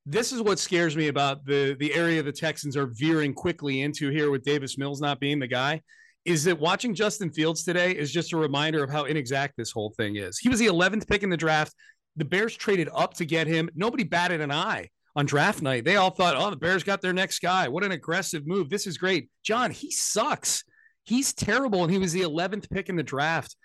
this 0.07 0.33
is 0.33 0.40
what 0.40 0.59
scares 0.59 0.97
me 0.97 1.09
about 1.09 1.45
the 1.45 1.76
the 1.78 1.92
area 1.95 2.23
the 2.23 2.33
Texans 2.33 2.76
are 2.76 2.87
veering 2.87 3.35
quickly 3.35 3.83
into 3.83 4.11
here 4.11 4.30
with 4.30 4.42
Davis 4.45 4.78
Mills 4.78 5.00
not 5.00 5.21
being 5.21 5.38
the 5.38 5.47
guy 5.47 5.80
is 6.25 6.45
that 6.45 6.59
watching 6.59 6.95
Justin 6.95 7.30
Fields 7.30 7.64
today 7.64 7.92
is 7.92 8.12
just 8.12 8.33
a 8.33 8.37
reminder 8.37 8.85
of 8.85 8.90
how 8.90 9.04
inexact 9.04 9.54
this 9.57 9.73
whole 9.73 9.90
thing 9.97 10.16
is. 10.16 10.38
He 10.38 10.49
was 10.49 10.59
the 10.59 10.66
11th 10.66 11.09
pick 11.09 11.23
in 11.23 11.30
the 11.30 11.37
draft. 11.37 11.75
The 12.16 12.25
Bears 12.25 12.54
traded 12.57 12.90
up 12.95 13.14
to 13.14 13.25
get 13.25 13.47
him. 13.47 13.71
Nobody 13.75 14.04
batted 14.04 14.40
an 14.40 14.52
eye 14.52 14.90
on 15.16 15.26
draft 15.26 15.62
night. 15.62 15.85
They 15.85 15.97
all 15.97 16.11
thought, 16.11 16.37
oh, 16.37 16.50
the 16.50 16.57
Bears 16.57 16.85
got 16.85 17.00
their 17.00 17.12
next 17.12 17.40
guy. 17.40 17.69
What 17.69 17.85
an 17.85 17.92
aggressive 17.92 18.47
move. 18.47 18.69
This 18.69 18.87
is 18.87 18.99
great. 18.99 19.30
John, 19.42 19.71
he 19.71 19.90
sucks. 19.90 20.64
He's 21.04 21.33
terrible. 21.33 21.83
And 21.85 21.92
he 21.92 21.99
was 21.99 22.12
the 22.12 22.21
11th 22.21 22.69
pick 22.71 22.88
in 22.88 22.97
the 22.97 23.02
draft. 23.02 23.57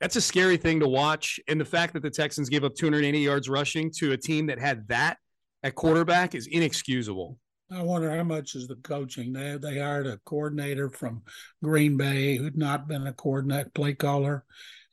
That's 0.00 0.16
a 0.16 0.20
scary 0.20 0.58
thing 0.58 0.80
to 0.80 0.88
watch. 0.88 1.40
And 1.48 1.58
the 1.58 1.64
fact 1.64 1.94
that 1.94 2.02
the 2.02 2.10
Texans 2.10 2.50
gave 2.50 2.64
up 2.64 2.74
280 2.74 3.18
yards 3.18 3.48
rushing 3.48 3.90
to 3.98 4.12
a 4.12 4.16
team 4.16 4.46
that 4.46 4.58
had 4.58 4.86
that 4.88 5.16
at 5.64 5.74
quarterback 5.74 6.36
is 6.36 6.46
inexcusable. 6.46 7.38
I 7.72 7.82
wonder 7.82 8.14
how 8.14 8.22
much 8.22 8.54
is 8.54 8.68
the 8.68 8.76
coaching. 8.76 9.32
They 9.32 9.56
they 9.60 9.80
hired 9.80 10.06
a 10.06 10.20
coordinator 10.24 10.90
from 10.90 11.22
Green 11.62 11.96
Bay 11.96 12.36
who'd 12.36 12.56
not 12.56 12.86
been 12.86 13.06
a 13.06 13.12
coordinator 13.12 13.70
play 13.74 13.94
caller, 13.94 14.44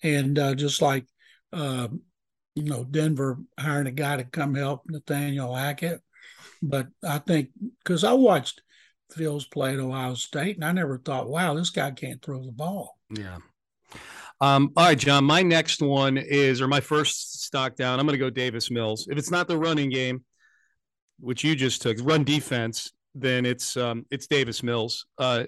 and 0.02 0.40
uh, 0.40 0.56
just 0.56 0.82
like 0.82 1.06
uh, 1.54 1.90
you 2.56 2.64
know, 2.64 2.84
Denver 2.84 3.38
hiring 3.60 3.88
a 3.88 3.92
guy 3.92 4.18
to 4.18 4.24
come 4.24 4.56
help 4.56 4.84
Nathaniel 4.88 5.56
Hackett. 5.56 6.02
But 6.62 6.88
I 7.04 7.20
think 7.20 7.50
because 7.84 8.04
I 8.04 8.14
watched 8.14 8.62
Fields 9.12 9.46
play 9.46 9.74
at 9.74 9.80
Ohio 9.80 10.14
State, 10.16 10.56
and 10.56 10.66
I 10.66 10.72
never 10.72 10.98
thought, 10.98 11.30
wow, 11.30 11.54
this 11.54 11.70
guy 11.70 11.92
can't 11.92 12.22
throw 12.22 12.44
the 12.44 12.52
ball. 12.52 12.98
Yeah. 13.10 13.38
Um, 14.40 14.72
all 14.76 14.86
right, 14.86 14.98
John. 14.98 15.24
My 15.26 15.44
next 15.44 15.82
one 15.82 16.18
is, 16.18 16.62
or 16.62 16.68
my 16.68 16.80
first 16.80 17.44
stock 17.44 17.76
down. 17.76 18.00
I'm 18.00 18.08
going 18.08 18.18
to 18.18 18.24
go 18.24 18.30
Davis 18.30 18.72
Mills. 18.72 19.08
If 19.10 19.18
it's 19.18 19.30
not 19.30 19.48
the 19.48 19.58
running 19.58 19.90
game, 19.90 20.24
which 21.22 21.44
you 21.44 21.56
just 21.56 21.82
took, 21.82 21.98
run 22.02 22.24
defense, 22.24 22.92
then 23.16 23.46
it's 23.46 23.78
um, 23.78 24.06
it's 24.12 24.28
Davis 24.28 24.64
Mills. 24.64 25.06
Uh, 25.18 25.46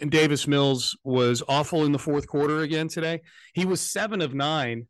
and 0.00 0.10
Davis 0.10 0.46
Mills 0.46 0.96
was 1.04 1.42
awful 1.48 1.84
in 1.84 1.92
the 1.92 1.98
fourth 1.98 2.26
quarter 2.26 2.60
again 2.60 2.88
today. 2.88 3.22
He 3.54 3.64
was 3.64 3.80
seven 3.80 4.20
of 4.20 4.34
nine 4.34 4.86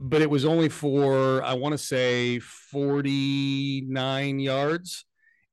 but 0.00 0.22
it 0.22 0.30
was 0.30 0.46
only 0.46 0.70
for 0.70 1.44
I 1.44 1.54
want 1.54 1.72
to 1.72 1.78
say 1.78 2.38
49 2.38 4.40
yards, 4.40 5.04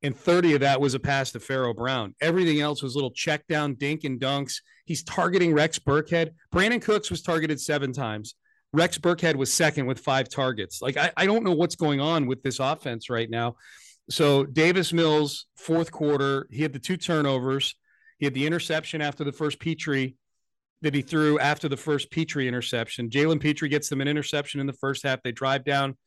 and 0.02 0.16
30 0.16 0.56
of 0.56 0.62
that 0.62 0.80
was 0.80 0.94
a 0.94 1.00
pass 1.00 1.32
to 1.34 1.40
Pharaoh 1.40 1.74
Brown. 1.74 2.16
Everything 2.22 2.62
else 2.62 2.82
was 2.82 2.96
little 2.96 3.12
check 3.12 3.46
down, 3.48 3.76
dink 3.76 4.06
and 4.06 4.20
dunks. 4.20 4.62
He's 4.86 5.04
targeting 5.04 5.54
Rex 5.54 5.80
Burkhead. 5.80 6.32
Brandin 6.54 6.82
Cooks 6.82 7.12
was 7.12 7.22
targeted 7.22 7.60
seven 7.60 7.92
times. 7.92 8.36
Rex 8.72 8.98
Burkhead 8.98 9.36
was 9.36 9.52
second 9.52 9.86
with 9.86 10.00
five 10.00 10.30
targets. 10.30 10.82
Like 10.82 10.96
I, 10.96 11.12
I 11.18 11.26
don't 11.26 11.44
know 11.44 11.54
what's 11.54 11.76
going 11.76 12.00
on 12.00 12.26
with 12.26 12.42
this 12.42 12.60
offense 12.60 13.10
right 13.10 13.30
now. 13.30 13.58
So 14.10 14.46
Davis 14.46 14.94
Mills, 14.94 15.48
fourth 15.56 15.92
quarter, 15.92 16.48
he 16.52 16.62
had 16.62 16.74
the 16.74 16.80
two 16.80 16.98
turnovers. 16.98 17.76
He 18.20 18.26
had 18.26 18.34
the 18.34 18.46
interception 18.46 19.02
after 19.02 19.24
the 19.24 19.32
first 19.32 19.60
Pitre 19.60 20.14
that 20.82 20.94
he 20.94 21.02
threw 21.02 21.40
after 21.40 21.68
the 21.68 21.78
first 21.78 22.12
Pitre 22.12 22.48
interception. 22.48 23.10
Jalen 23.10 23.42
Pitre 23.42 23.68
gets 23.68 23.90
them 23.90 24.02
an 24.02 24.08
interception 24.08 24.60
in 24.60 24.68
the 24.68 24.74
first 24.74 25.04
half. 25.04 25.22
They 25.24 25.32
drive 25.32 25.66
down, 25.66 25.98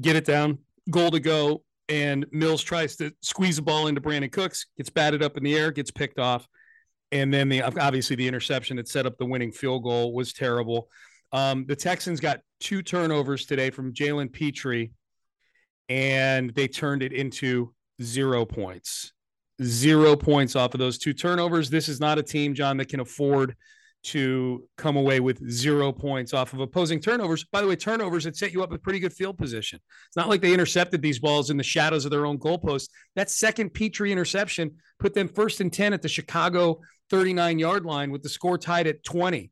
get 0.00 0.16
it 0.16 0.24
down, 0.24 0.58
goal 0.90 1.10
to 1.10 1.20
go, 1.20 1.62
and 1.88 2.26
Mills 2.32 2.62
tries 2.62 2.96
to 2.96 3.12
squeeze 3.22 3.56
the 3.56 3.62
ball 3.62 3.86
into 3.86 4.00
Brandin 4.00 4.32
Cooks, 4.32 4.66
gets 4.76 4.90
batted 4.90 5.22
up 5.22 5.36
in 5.36 5.44
the 5.44 5.54
air, 5.54 5.70
gets 5.70 5.90
picked 5.90 6.18
off, 6.18 6.48
and 7.12 7.32
then 7.32 7.48
the 7.48 7.62
obviously 7.62 8.16
the 8.16 8.26
interception 8.26 8.76
that 8.78 8.88
set 8.88 9.06
up 9.06 9.18
the 9.18 9.26
winning 9.26 9.52
field 9.52 9.84
goal 9.84 10.12
was 10.12 10.32
terrible. 10.32 10.88
Um, 11.32 11.66
the 11.66 11.76
Texans 11.76 12.20
got 12.20 12.40
two 12.60 12.82
turnovers 12.82 13.46
today 13.46 13.70
from 13.70 13.92
Jalen 13.92 14.32
Pitre, 14.32 14.88
and 15.88 16.50
they 16.54 16.68
turned 16.68 17.02
it 17.02 17.12
into 17.12 17.72
zero 18.02 18.44
points. 18.44 19.12
Zero 19.62 20.16
points 20.16 20.54
off 20.56 20.74
of 20.74 20.80
those 20.80 20.98
two 20.98 21.12
turnovers. 21.14 21.70
This 21.70 21.88
is 21.88 22.00
not 22.00 22.18
a 22.18 22.22
team, 22.22 22.54
John, 22.54 22.76
that 22.76 22.88
can 22.88 23.00
afford 23.00 23.56
to 24.06 24.62
come 24.76 24.96
away 24.96 25.18
with 25.18 25.50
zero 25.50 25.90
points 25.90 26.32
off 26.32 26.52
of 26.52 26.60
opposing 26.60 27.00
turnovers. 27.00 27.44
By 27.44 27.60
the 27.60 27.66
way, 27.66 27.74
turnovers 27.74 28.22
that 28.24 28.36
set 28.36 28.52
you 28.52 28.62
up 28.62 28.70
with 28.70 28.82
pretty 28.82 29.00
good 29.00 29.12
field 29.12 29.36
position. 29.36 29.80
It's 30.06 30.16
not 30.16 30.28
like 30.28 30.40
they 30.40 30.54
intercepted 30.54 31.02
these 31.02 31.18
balls 31.18 31.50
in 31.50 31.56
the 31.56 31.64
shadows 31.64 32.04
of 32.04 32.12
their 32.12 32.24
own 32.24 32.38
goalpost. 32.38 32.88
That 33.16 33.30
second 33.30 33.70
Pitre 33.70 34.12
interception 34.12 34.76
put 35.00 35.12
them 35.14 35.26
first 35.26 35.60
and 35.60 35.72
10 35.72 35.92
at 35.92 36.02
the 36.02 36.08
Chicago 36.08 36.80
39 37.10 37.58
yard 37.58 37.84
line 37.84 38.12
with 38.12 38.22
the 38.22 38.28
score 38.28 38.58
tied 38.58 38.86
at 38.86 39.02
20. 39.02 39.50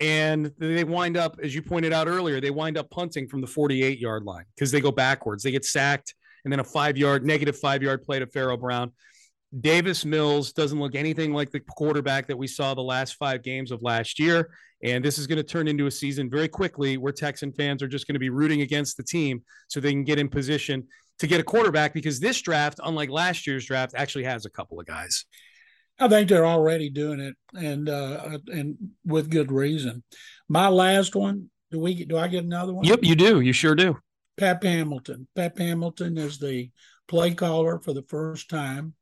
And 0.00 0.52
they 0.58 0.84
wind 0.84 1.16
up, 1.16 1.38
as 1.42 1.54
you 1.54 1.62
pointed 1.62 1.92
out 1.92 2.08
earlier, 2.08 2.40
they 2.40 2.50
wind 2.50 2.76
up 2.76 2.90
punting 2.90 3.28
from 3.28 3.40
the 3.40 3.46
48 3.46 3.98
yard 3.98 4.24
line 4.24 4.44
because 4.54 4.70
they 4.70 4.80
go 4.80 4.90
backwards. 4.90 5.42
They 5.42 5.52
get 5.52 5.64
sacked 5.64 6.14
and 6.44 6.52
then 6.52 6.60
a 6.60 6.64
five 6.64 6.96
yard, 6.96 7.24
negative 7.24 7.58
five 7.58 7.82
yard 7.82 8.02
play 8.02 8.18
to 8.18 8.26
Pharaoh 8.26 8.56
Brown. 8.56 8.92
Davis 9.60 10.04
Mills 10.04 10.52
doesn't 10.52 10.80
look 10.80 10.96
anything 10.96 11.32
like 11.32 11.50
the 11.50 11.60
quarterback 11.60 12.26
that 12.26 12.36
we 12.36 12.48
saw 12.48 12.74
the 12.74 12.82
last 12.82 13.14
five 13.14 13.42
games 13.42 13.70
of 13.70 13.82
last 13.82 14.18
year. 14.18 14.50
And 14.82 15.04
this 15.04 15.16
is 15.16 15.26
going 15.26 15.36
to 15.36 15.44
turn 15.44 15.68
into 15.68 15.86
a 15.86 15.90
season 15.90 16.28
very 16.28 16.48
quickly 16.48 16.96
where 16.96 17.12
Texan 17.12 17.52
fans 17.52 17.82
are 17.82 17.88
just 17.88 18.06
going 18.06 18.14
to 18.14 18.20
be 18.20 18.30
rooting 18.30 18.62
against 18.62 18.96
the 18.96 19.04
team 19.04 19.42
so 19.68 19.78
they 19.78 19.92
can 19.92 20.04
get 20.04 20.18
in 20.18 20.28
position 20.28 20.86
to 21.20 21.26
get 21.28 21.40
a 21.40 21.44
quarterback 21.44 21.94
because 21.94 22.18
this 22.18 22.42
draft, 22.42 22.80
unlike 22.84 23.10
last 23.10 23.46
year's 23.46 23.64
draft, 23.64 23.94
actually 23.96 24.24
has 24.24 24.44
a 24.44 24.50
couple 24.50 24.80
of 24.80 24.86
guys. 24.86 25.24
I 25.98 26.08
think 26.08 26.28
they're 26.28 26.46
already 26.46 26.90
doing 26.90 27.20
it, 27.20 27.34
and 27.54 27.88
uh, 27.88 28.38
and 28.48 28.76
with 29.04 29.30
good 29.30 29.52
reason. 29.52 30.02
My 30.48 30.68
last 30.68 31.14
one. 31.14 31.50
Do 31.70 31.80
we? 31.80 32.04
Do 32.04 32.18
I 32.18 32.28
get 32.28 32.44
another 32.44 32.72
one? 32.72 32.84
Yep, 32.84 33.00
you 33.02 33.14
do. 33.16 33.40
You 33.40 33.52
sure 33.52 33.74
do. 33.74 33.98
Pep 34.36 34.62
Hamilton. 34.62 35.26
Pep 35.34 35.58
Hamilton 35.58 36.18
is 36.18 36.38
the 36.38 36.70
play 37.08 37.34
caller 37.34 37.78
for 37.78 37.92
the 37.92 38.04
first 38.08 38.48
time 38.48 38.94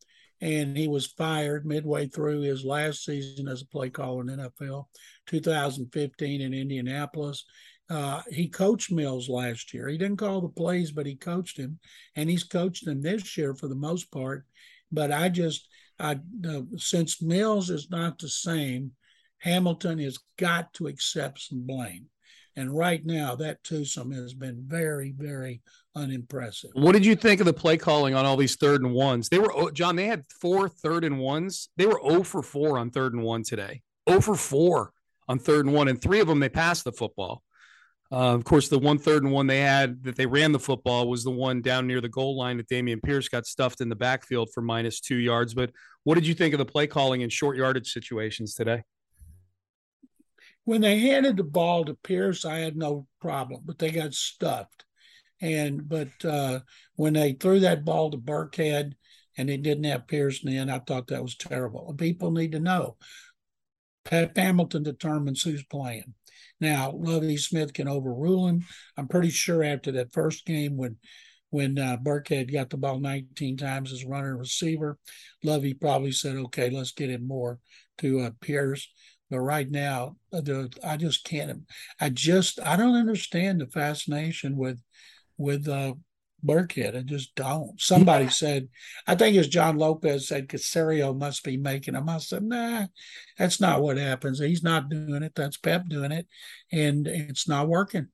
and 0.42 0.76
he 0.76 0.88
was 0.88 1.06
fired 1.06 1.64
midway 1.64 2.08
through 2.08 2.40
his 2.40 2.64
last 2.64 3.04
season 3.04 3.46
as 3.46 3.62
a 3.62 3.66
play 3.66 3.88
caller 3.88 4.22
in 4.22 4.26
NFL, 4.26 4.86
2015 5.28 6.40
in 6.40 6.52
Indianapolis. 6.52 7.44
Uh, 7.88 8.22
he 8.28 8.48
coached 8.48 8.90
Mills 8.90 9.28
last 9.28 9.72
year. 9.72 9.88
He 9.88 9.96
didn't 9.96 10.16
call 10.16 10.40
the 10.40 10.48
plays, 10.48 10.90
but 10.90 11.06
he 11.06 11.14
coached 11.14 11.56
him, 11.56 11.78
and 12.16 12.28
he's 12.28 12.42
coached 12.42 12.86
him 12.86 13.00
this 13.00 13.36
year 13.38 13.54
for 13.54 13.68
the 13.68 13.76
most 13.76 14.10
part. 14.10 14.44
But 14.90 15.12
I 15.12 15.28
just, 15.28 15.68
I 16.02 16.18
uh, 16.48 16.62
since 16.76 17.22
Mills 17.22 17.70
is 17.70 17.88
not 17.90 18.18
the 18.18 18.28
same, 18.28 18.92
Hamilton 19.38 19.98
has 20.00 20.18
got 20.36 20.72
to 20.74 20.88
accept 20.88 21.40
some 21.40 21.66
blame. 21.66 22.06
And 22.54 22.76
right 22.76 23.04
now, 23.04 23.34
that 23.36 23.64
twosome 23.64 24.12
has 24.12 24.34
been 24.34 24.62
very, 24.66 25.14
very 25.16 25.62
unimpressive. 25.96 26.70
What 26.74 26.92
did 26.92 27.06
you 27.06 27.16
think 27.16 27.40
of 27.40 27.46
the 27.46 27.52
play 27.52 27.78
calling 27.78 28.14
on 28.14 28.26
all 28.26 28.36
these 28.36 28.56
third 28.56 28.82
and 28.82 28.92
ones? 28.92 29.30
They 29.30 29.38
were, 29.38 29.52
oh, 29.54 29.70
John, 29.70 29.96
they 29.96 30.06
had 30.06 30.24
four 30.40 30.68
third 30.68 31.04
and 31.04 31.18
ones. 31.18 31.70
They 31.78 31.86
were 31.86 32.00
0 32.06 32.24
for 32.24 32.42
4 32.42 32.78
on 32.78 32.90
third 32.90 33.14
and 33.14 33.22
one 33.22 33.42
today. 33.42 33.80
0 34.06 34.20
for 34.20 34.34
4 34.34 34.92
on 35.28 35.38
third 35.38 35.64
and 35.64 35.74
one. 35.74 35.88
And 35.88 36.00
three 36.00 36.20
of 36.20 36.26
them, 36.26 36.40
they 36.40 36.50
passed 36.50 36.84
the 36.84 36.92
football. 36.92 37.42
Uh, 38.12 38.34
of 38.34 38.44
course, 38.44 38.68
the 38.68 38.78
one 38.78 38.98
third 38.98 39.22
and 39.22 39.32
one 39.32 39.46
they 39.46 39.60
had 39.60 40.04
that 40.04 40.16
they 40.16 40.26
ran 40.26 40.52
the 40.52 40.58
football 40.58 41.08
was 41.08 41.24
the 41.24 41.30
one 41.30 41.62
down 41.62 41.86
near 41.86 42.00
the 42.00 42.08
goal 42.10 42.36
line 42.36 42.58
that 42.58 42.68
Dameon 42.68 43.02
Pierce 43.02 43.28
got 43.28 43.46
stuffed 43.46 43.80
in 43.80 43.88
the 43.88 43.96
backfield 43.96 44.50
for 44.52 44.60
minus 44.60 45.00
two 45.00 45.16
yards. 45.16 45.54
But 45.54 45.70
what 46.04 46.16
did 46.16 46.26
you 46.26 46.34
think 46.34 46.52
of 46.52 46.58
the 46.58 46.66
play 46.66 46.86
calling 46.86 47.22
in 47.22 47.30
short 47.30 47.56
yardage 47.56 47.90
situations 47.90 48.54
today? 48.54 48.82
when 50.64 50.80
they 50.80 50.98
handed 50.98 51.36
the 51.36 51.44
ball 51.44 51.84
to 51.84 51.94
Pierce, 51.94 52.44
I 52.44 52.58
had 52.58 52.76
no 52.76 53.06
problem, 53.20 53.62
but 53.64 53.78
they 53.78 53.90
got 53.90 54.14
stuffed. 54.14 54.84
And 55.40 55.88
but 55.88 56.24
uh, 56.24 56.60
when 56.94 57.14
they 57.14 57.32
threw 57.32 57.60
that 57.60 57.84
ball 57.84 58.10
to 58.10 58.18
Burkhead 58.18 58.92
and 59.36 59.48
they 59.48 59.56
didn't 59.56 59.84
have 59.84 60.06
Pierce 60.06 60.42
in 60.42 60.50
the 60.50 60.58
end, 60.58 60.70
I 60.70 60.78
thought 60.78 61.08
that 61.08 61.22
was 61.22 61.36
terrible. 61.36 61.92
People 61.98 62.30
need 62.30 62.52
to 62.52 62.60
know. 62.60 62.96
Pep 64.04 64.36
Hamilton 64.36 64.82
determines 64.82 65.42
who's 65.42 65.64
playing. 65.64 66.14
Now, 66.60 66.92
Lovie 66.92 67.36
Smith 67.36 67.72
can 67.72 67.88
overrule 67.88 68.46
him. 68.46 68.64
I'm 68.96 69.08
pretty 69.08 69.30
sure 69.30 69.64
after 69.64 69.92
that 69.92 70.12
first 70.12 70.46
game 70.46 70.76
when 70.76 70.96
when 71.50 71.78
uh, 71.78 71.98
Burkhead 72.02 72.50
got 72.50 72.70
the 72.70 72.78
ball 72.78 72.98
19 72.98 73.58
times 73.58 73.92
as 73.92 74.06
runner 74.06 74.34
receiver, 74.38 74.98
Lovie 75.44 75.74
probably 75.74 76.12
said, 76.12 76.36
"Okay, 76.36 76.70
let's 76.70 76.92
get 76.92 77.10
it 77.10 77.22
more 77.22 77.58
to 77.98 78.20
uh, 78.20 78.30
Pierce." 78.40 78.90
But 79.30 79.40
right 79.40 79.70
now, 79.70 80.16
uh, 80.32 80.40
I 80.82 80.96
just 80.96 81.24
can't. 81.24 81.62
I 82.00 82.08
just 82.08 82.58
I 82.60 82.76
don't 82.76 82.96
understand 82.96 83.60
the 83.60 83.66
fascination 83.66 84.56
with 84.56 84.80
with 85.36 85.68
uh, 85.68 85.94
Burkhead. 86.44 86.96
I 86.96 87.02
just 87.02 87.34
don't. 87.34 87.80
Somebody 87.80 88.28
said, 88.28 88.68
I 89.06 89.14
think 89.14 89.36
it's 89.36 89.48
John 89.48 89.76
Lopez 89.76 90.28
said 90.28 90.48
Caserio 90.48 91.16
must 91.16 91.44
be 91.44 91.56
making 91.56 91.94
him. 91.94 92.08
I 92.08 92.18
said, 92.18 92.42
nah, 92.42 92.86
that's 93.38 93.60
not 93.60 93.82
what 93.82 93.96
happens. 93.96 94.40
He's 94.40 94.62
not 94.62 94.88
doing 94.88 95.22
it. 95.22 95.34
That's 95.34 95.56
Pep 95.56 95.88
doing 95.88 96.12
it, 96.12 96.26
and 96.70 97.06
it's 97.06 97.48
not 97.48 97.68
working. 97.68 98.08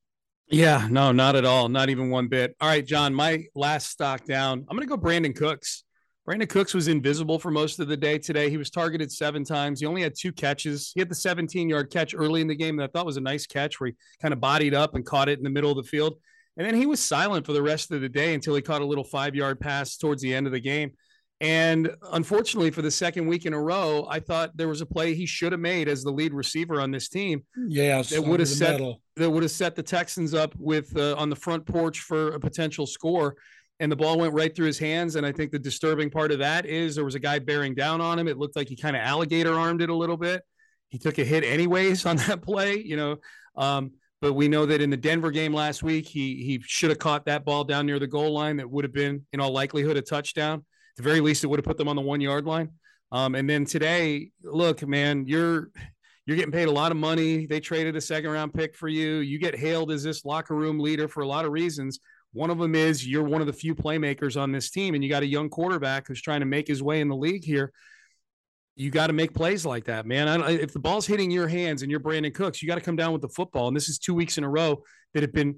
Yeah, 0.50 0.88
no, 0.90 1.12
not 1.12 1.36
at 1.36 1.44
all. 1.44 1.68
Not 1.68 1.90
even 1.90 2.10
one 2.10 2.28
bit. 2.28 2.56
All 2.60 2.68
right, 2.68 2.86
John, 2.86 3.14
my 3.14 3.44
last 3.54 3.90
stock 3.90 4.24
down. 4.24 4.64
I'm 4.68 4.76
going 4.76 4.88
to 4.88 4.96
go 4.96 4.96
Brandin 4.96 5.36
Cooks. 5.36 5.84
Brandin 6.26 6.48
Cooks 6.48 6.74
was 6.74 6.88
invisible 6.88 7.38
for 7.38 7.50
most 7.50 7.80
of 7.80 7.88
the 7.88 7.96
day 7.96 8.18
today. 8.18 8.50
He 8.50 8.56
was 8.56 8.70
targeted 8.70 9.10
seven 9.10 9.44
times. 9.44 9.80
He 9.80 9.86
only 9.86 10.02
had 10.02 10.14
two 10.14 10.32
catches. 10.32 10.92
He 10.94 11.00
had 11.00 11.08
the 11.08 11.14
17 11.14 11.68
yard 11.68 11.90
catch 11.90 12.14
early 12.14 12.40
in 12.40 12.48
the 12.48 12.54
game 12.54 12.76
that 12.76 12.84
I 12.84 12.86
thought 12.88 13.06
was 13.06 13.16
a 13.16 13.22
nice 13.22 13.46
catch 13.46 13.80
where 13.80 13.88
he 13.88 13.96
kind 14.20 14.32
of 14.34 14.40
bodied 14.40 14.74
up 14.74 14.94
and 14.94 15.04
caught 15.04 15.28
it 15.28 15.38
in 15.38 15.44
the 15.44 15.50
middle 15.50 15.70
of 15.70 15.76
the 15.76 15.88
field. 15.88 16.18
And 16.58 16.66
then 16.66 16.74
he 16.74 16.84
was 16.84 17.00
silent 17.00 17.46
for 17.46 17.54
the 17.54 17.62
rest 17.62 17.90
of 17.90 18.00
the 18.00 18.08
day 18.08 18.34
until 18.34 18.54
he 18.54 18.60
caught 18.60 18.82
a 18.82 18.84
little 18.84 19.04
five 19.04 19.34
yard 19.34 19.60
pass 19.60 19.96
towards 19.96 20.20
the 20.20 20.34
end 20.34 20.46
of 20.46 20.52
the 20.52 20.60
game. 20.60 20.90
And 21.40 21.90
unfortunately, 22.12 22.72
for 22.72 22.82
the 22.82 22.90
second 22.90 23.28
week 23.28 23.46
in 23.46 23.54
a 23.54 23.60
row, 23.60 24.06
I 24.10 24.18
thought 24.18 24.56
there 24.56 24.66
was 24.66 24.80
a 24.80 24.86
play 24.86 25.14
he 25.14 25.24
should 25.24 25.52
have 25.52 25.60
made 25.60 25.88
as 25.88 26.02
the 26.02 26.10
lead 26.10 26.34
receiver 26.34 26.80
on 26.80 26.90
this 26.90 27.08
team. 27.08 27.44
Yes, 27.68 28.10
that 28.10 28.22
would 28.22 28.40
have 28.40 28.48
set 28.48 28.80
that 29.16 29.30
would 29.30 29.44
have 29.44 29.52
set 29.52 29.76
the 29.76 29.82
Texans 29.82 30.34
up 30.34 30.52
with 30.58 30.94
uh, 30.96 31.14
on 31.16 31.30
the 31.30 31.36
front 31.36 31.64
porch 31.64 32.00
for 32.00 32.34
a 32.34 32.40
potential 32.40 32.86
score 32.86 33.36
and 33.80 33.90
the 33.92 33.96
ball 33.96 34.18
went 34.18 34.34
right 34.34 34.54
through 34.54 34.66
his 34.66 34.78
hands. 34.78 35.16
And 35.16 35.24
I 35.24 35.32
think 35.32 35.52
the 35.52 35.58
disturbing 35.58 36.10
part 36.10 36.32
of 36.32 36.38
that 36.40 36.66
is 36.66 36.94
there 36.94 37.04
was 37.04 37.14
a 37.14 37.20
guy 37.20 37.38
bearing 37.38 37.74
down 37.74 38.00
on 38.00 38.18
him. 38.18 38.26
It 38.26 38.38
looked 38.38 38.56
like 38.56 38.68
he 38.68 38.76
kind 38.76 38.96
of 38.96 39.02
alligator 39.02 39.54
armed 39.54 39.82
it 39.82 39.90
a 39.90 39.94
little 39.94 40.16
bit. 40.16 40.42
He 40.90 40.98
took 40.98 41.18
a 41.18 41.24
hit 41.24 41.44
anyways 41.44 42.04
on 42.06 42.16
that 42.16 42.42
play, 42.42 42.78
you 42.78 42.96
know. 42.96 43.16
Um, 43.56 43.92
but 44.20 44.32
we 44.32 44.48
know 44.48 44.66
that 44.66 44.80
in 44.80 44.90
the 44.90 44.96
Denver 44.96 45.30
game 45.30 45.52
last 45.54 45.82
week, 45.82 46.06
he 46.06 46.42
he 46.44 46.60
should 46.64 46.90
have 46.90 46.98
caught 46.98 47.26
that 47.26 47.44
ball 47.44 47.64
down 47.64 47.86
near 47.86 47.98
the 47.98 48.06
goal 48.06 48.32
line. 48.32 48.56
That 48.56 48.70
would 48.70 48.84
have 48.84 48.92
been, 48.92 49.24
in 49.32 49.40
all 49.40 49.52
likelihood, 49.52 49.96
a 49.96 50.02
touchdown. 50.02 50.58
At 50.58 50.96
the 50.96 51.02
very 51.02 51.20
least, 51.20 51.44
it 51.44 51.46
would 51.46 51.58
have 51.58 51.64
put 51.64 51.78
them 51.78 51.88
on 51.88 51.96
the 51.96 52.02
one 52.02 52.20
yard 52.20 52.44
line. 52.44 52.70
Um, 53.12 53.34
and 53.34 53.48
then 53.48 53.64
today, 53.64 54.30
look, 54.42 54.86
man, 54.86 55.24
you're 55.26 55.70
you're 56.26 56.36
getting 56.36 56.52
paid 56.52 56.68
a 56.68 56.72
lot 56.72 56.92
of 56.92 56.98
money. 56.98 57.46
They 57.46 57.60
traded 57.60 57.96
a 57.96 58.00
second 58.00 58.30
round 58.30 58.52
pick 58.52 58.76
for 58.76 58.88
you. 58.88 59.16
You 59.18 59.38
get 59.38 59.56
hailed 59.56 59.90
as 59.90 60.02
this 60.02 60.24
locker 60.24 60.54
room 60.54 60.78
leader 60.78 61.08
for 61.08 61.22
a 61.22 61.26
lot 61.26 61.44
of 61.44 61.52
reasons. 61.52 62.00
One 62.32 62.50
of 62.50 62.58
them 62.58 62.74
is 62.74 63.06
you're 63.06 63.24
one 63.24 63.40
of 63.40 63.46
the 63.46 63.52
few 63.52 63.74
playmakers 63.74 64.38
on 64.38 64.52
this 64.52 64.70
team, 64.70 64.94
and 64.94 65.02
you 65.02 65.08
got 65.08 65.22
a 65.22 65.26
young 65.26 65.48
quarterback 65.48 66.06
who's 66.06 66.20
trying 66.20 66.40
to 66.40 66.46
make 66.46 66.68
his 66.68 66.82
way 66.82 67.00
in 67.00 67.08
the 67.08 67.16
league 67.16 67.44
here. 67.44 67.72
You 68.78 68.90
got 68.90 69.08
to 69.08 69.12
make 69.12 69.34
plays 69.34 69.66
like 69.66 69.84
that, 69.86 70.06
man. 70.06 70.40
if 70.48 70.72
the 70.72 70.78
ball's 70.78 71.06
hitting 71.06 71.30
your 71.30 71.48
hands 71.48 71.82
and 71.82 71.90
you're 71.90 72.00
Brandin 72.00 72.32
Cooks, 72.32 72.62
you 72.62 72.68
got 72.68 72.76
to 72.76 72.80
come 72.80 72.94
down 72.94 73.12
with 73.12 73.22
the 73.22 73.28
football. 73.28 73.66
And 73.66 73.76
this 73.76 73.88
is 73.88 73.98
two 73.98 74.14
weeks 74.14 74.38
in 74.38 74.44
a 74.44 74.48
row 74.48 74.82
that 75.14 75.22
have 75.24 75.32
been 75.32 75.56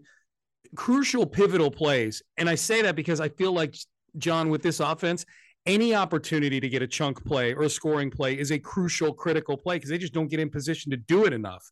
crucial, 0.75 1.27
pivotal 1.27 1.71
plays. 1.71 2.23
And 2.39 2.49
I 2.49 2.55
say 2.55 2.81
that 2.83 2.97
because 2.97 3.21
I 3.21 3.29
feel 3.29 3.53
like, 3.53 3.77
John, 4.17 4.49
with 4.49 4.63
this 4.63 4.81
offense, 4.81 5.27
any 5.67 5.95
opportunity 5.95 6.61
to 6.61 6.69
get 6.69 6.81
a 6.81 6.87
chunk 6.87 7.23
play 7.25 7.53
or 7.53 7.63
a 7.65 7.71
scoring 7.71 8.11
play 8.11 8.39
is 8.39 8.51
a 8.53 8.59
crucial, 8.59 9.13
critical 9.13 9.57
play 9.57 9.77
because 9.77 9.91
they 9.91 9.99
just 9.99 10.15
don't 10.15 10.29
get 10.29 10.41
in 10.41 10.49
position 10.49 10.91
to 10.91 10.97
do 10.97 11.27
it 11.27 11.35
enough. 11.35 11.71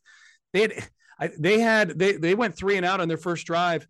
They 0.53 0.61
had, 0.61 0.73
I, 1.19 1.31
they 1.39 1.61
had, 1.61 1.99
they, 1.99 2.13
they 2.13 2.35
went 2.35 2.57
three 2.57 2.77
and 2.77 2.85
out 2.85 3.01
on 3.01 3.09
their 3.09 3.17
first 3.17 3.47
drive 3.47 3.89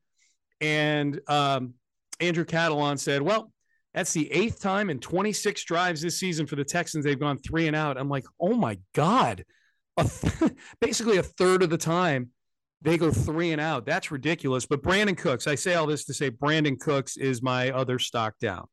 and 0.61 1.21
um, 1.29 1.75
Andrew 2.21 2.45
Catalon 2.45 2.99
said, 2.99 3.23
well, 3.23 3.53
that's 3.95 4.13
the 4.13 4.31
eighth 4.33 4.61
time 4.61 4.91
in 4.91 4.99
26 4.99 5.65
drives 5.65 6.01
this 6.01 6.19
season 6.19 6.47
for 6.47 6.57
the 6.57 6.65
Texans. 6.65 7.05
They've 7.05 7.19
gone 7.19 7.39
three 7.39 7.67
and 7.67 7.77
out. 7.77 7.99
I'm 7.99 8.09
like, 8.09 8.25
oh 8.41 8.55
my 8.55 8.79
God. 8.95 9.45
A 9.97 10.05
th- 10.05 10.53
basically, 10.81 11.17
a 11.17 11.23
third 11.23 11.63
of 11.63 11.71
the 11.71 11.79
time 11.79 12.31
they 12.83 12.97
go 12.97 13.11
three 13.11 13.53
and 13.53 13.61
out. 13.61 13.87
That's 13.87 14.11
ridiculous. 14.11 14.67
But 14.67 14.83
Brandin 14.83 15.17
Cooks, 15.17 15.47
I 15.47 15.55
say 15.55 15.75
all 15.75 15.87
this 15.87 16.05
to 16.05 16.15
say 16.15 16.31
Brandin 16.31 16.79
Cooks 16.79 17.17
is 17.17 17.43
my 17.43 17.71
other 17.71 17.99
stock 17.99 18.39
down. 18.41 18.67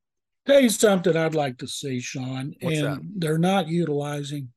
Tell 0.45 0.59
you 0.59 0.69
something 0.69 1.17
I'd 1.17 1.33
like 1.33 1.57
to 1.59 1.67
see, 1.67 1.99
Sean. 1.99 2.53
What's 2.61 2.77
and 2.77 2.85
that? 2.85 2.99
they're 3.15 3.39
not 3.39 3.67
utilizing 3.67 4.49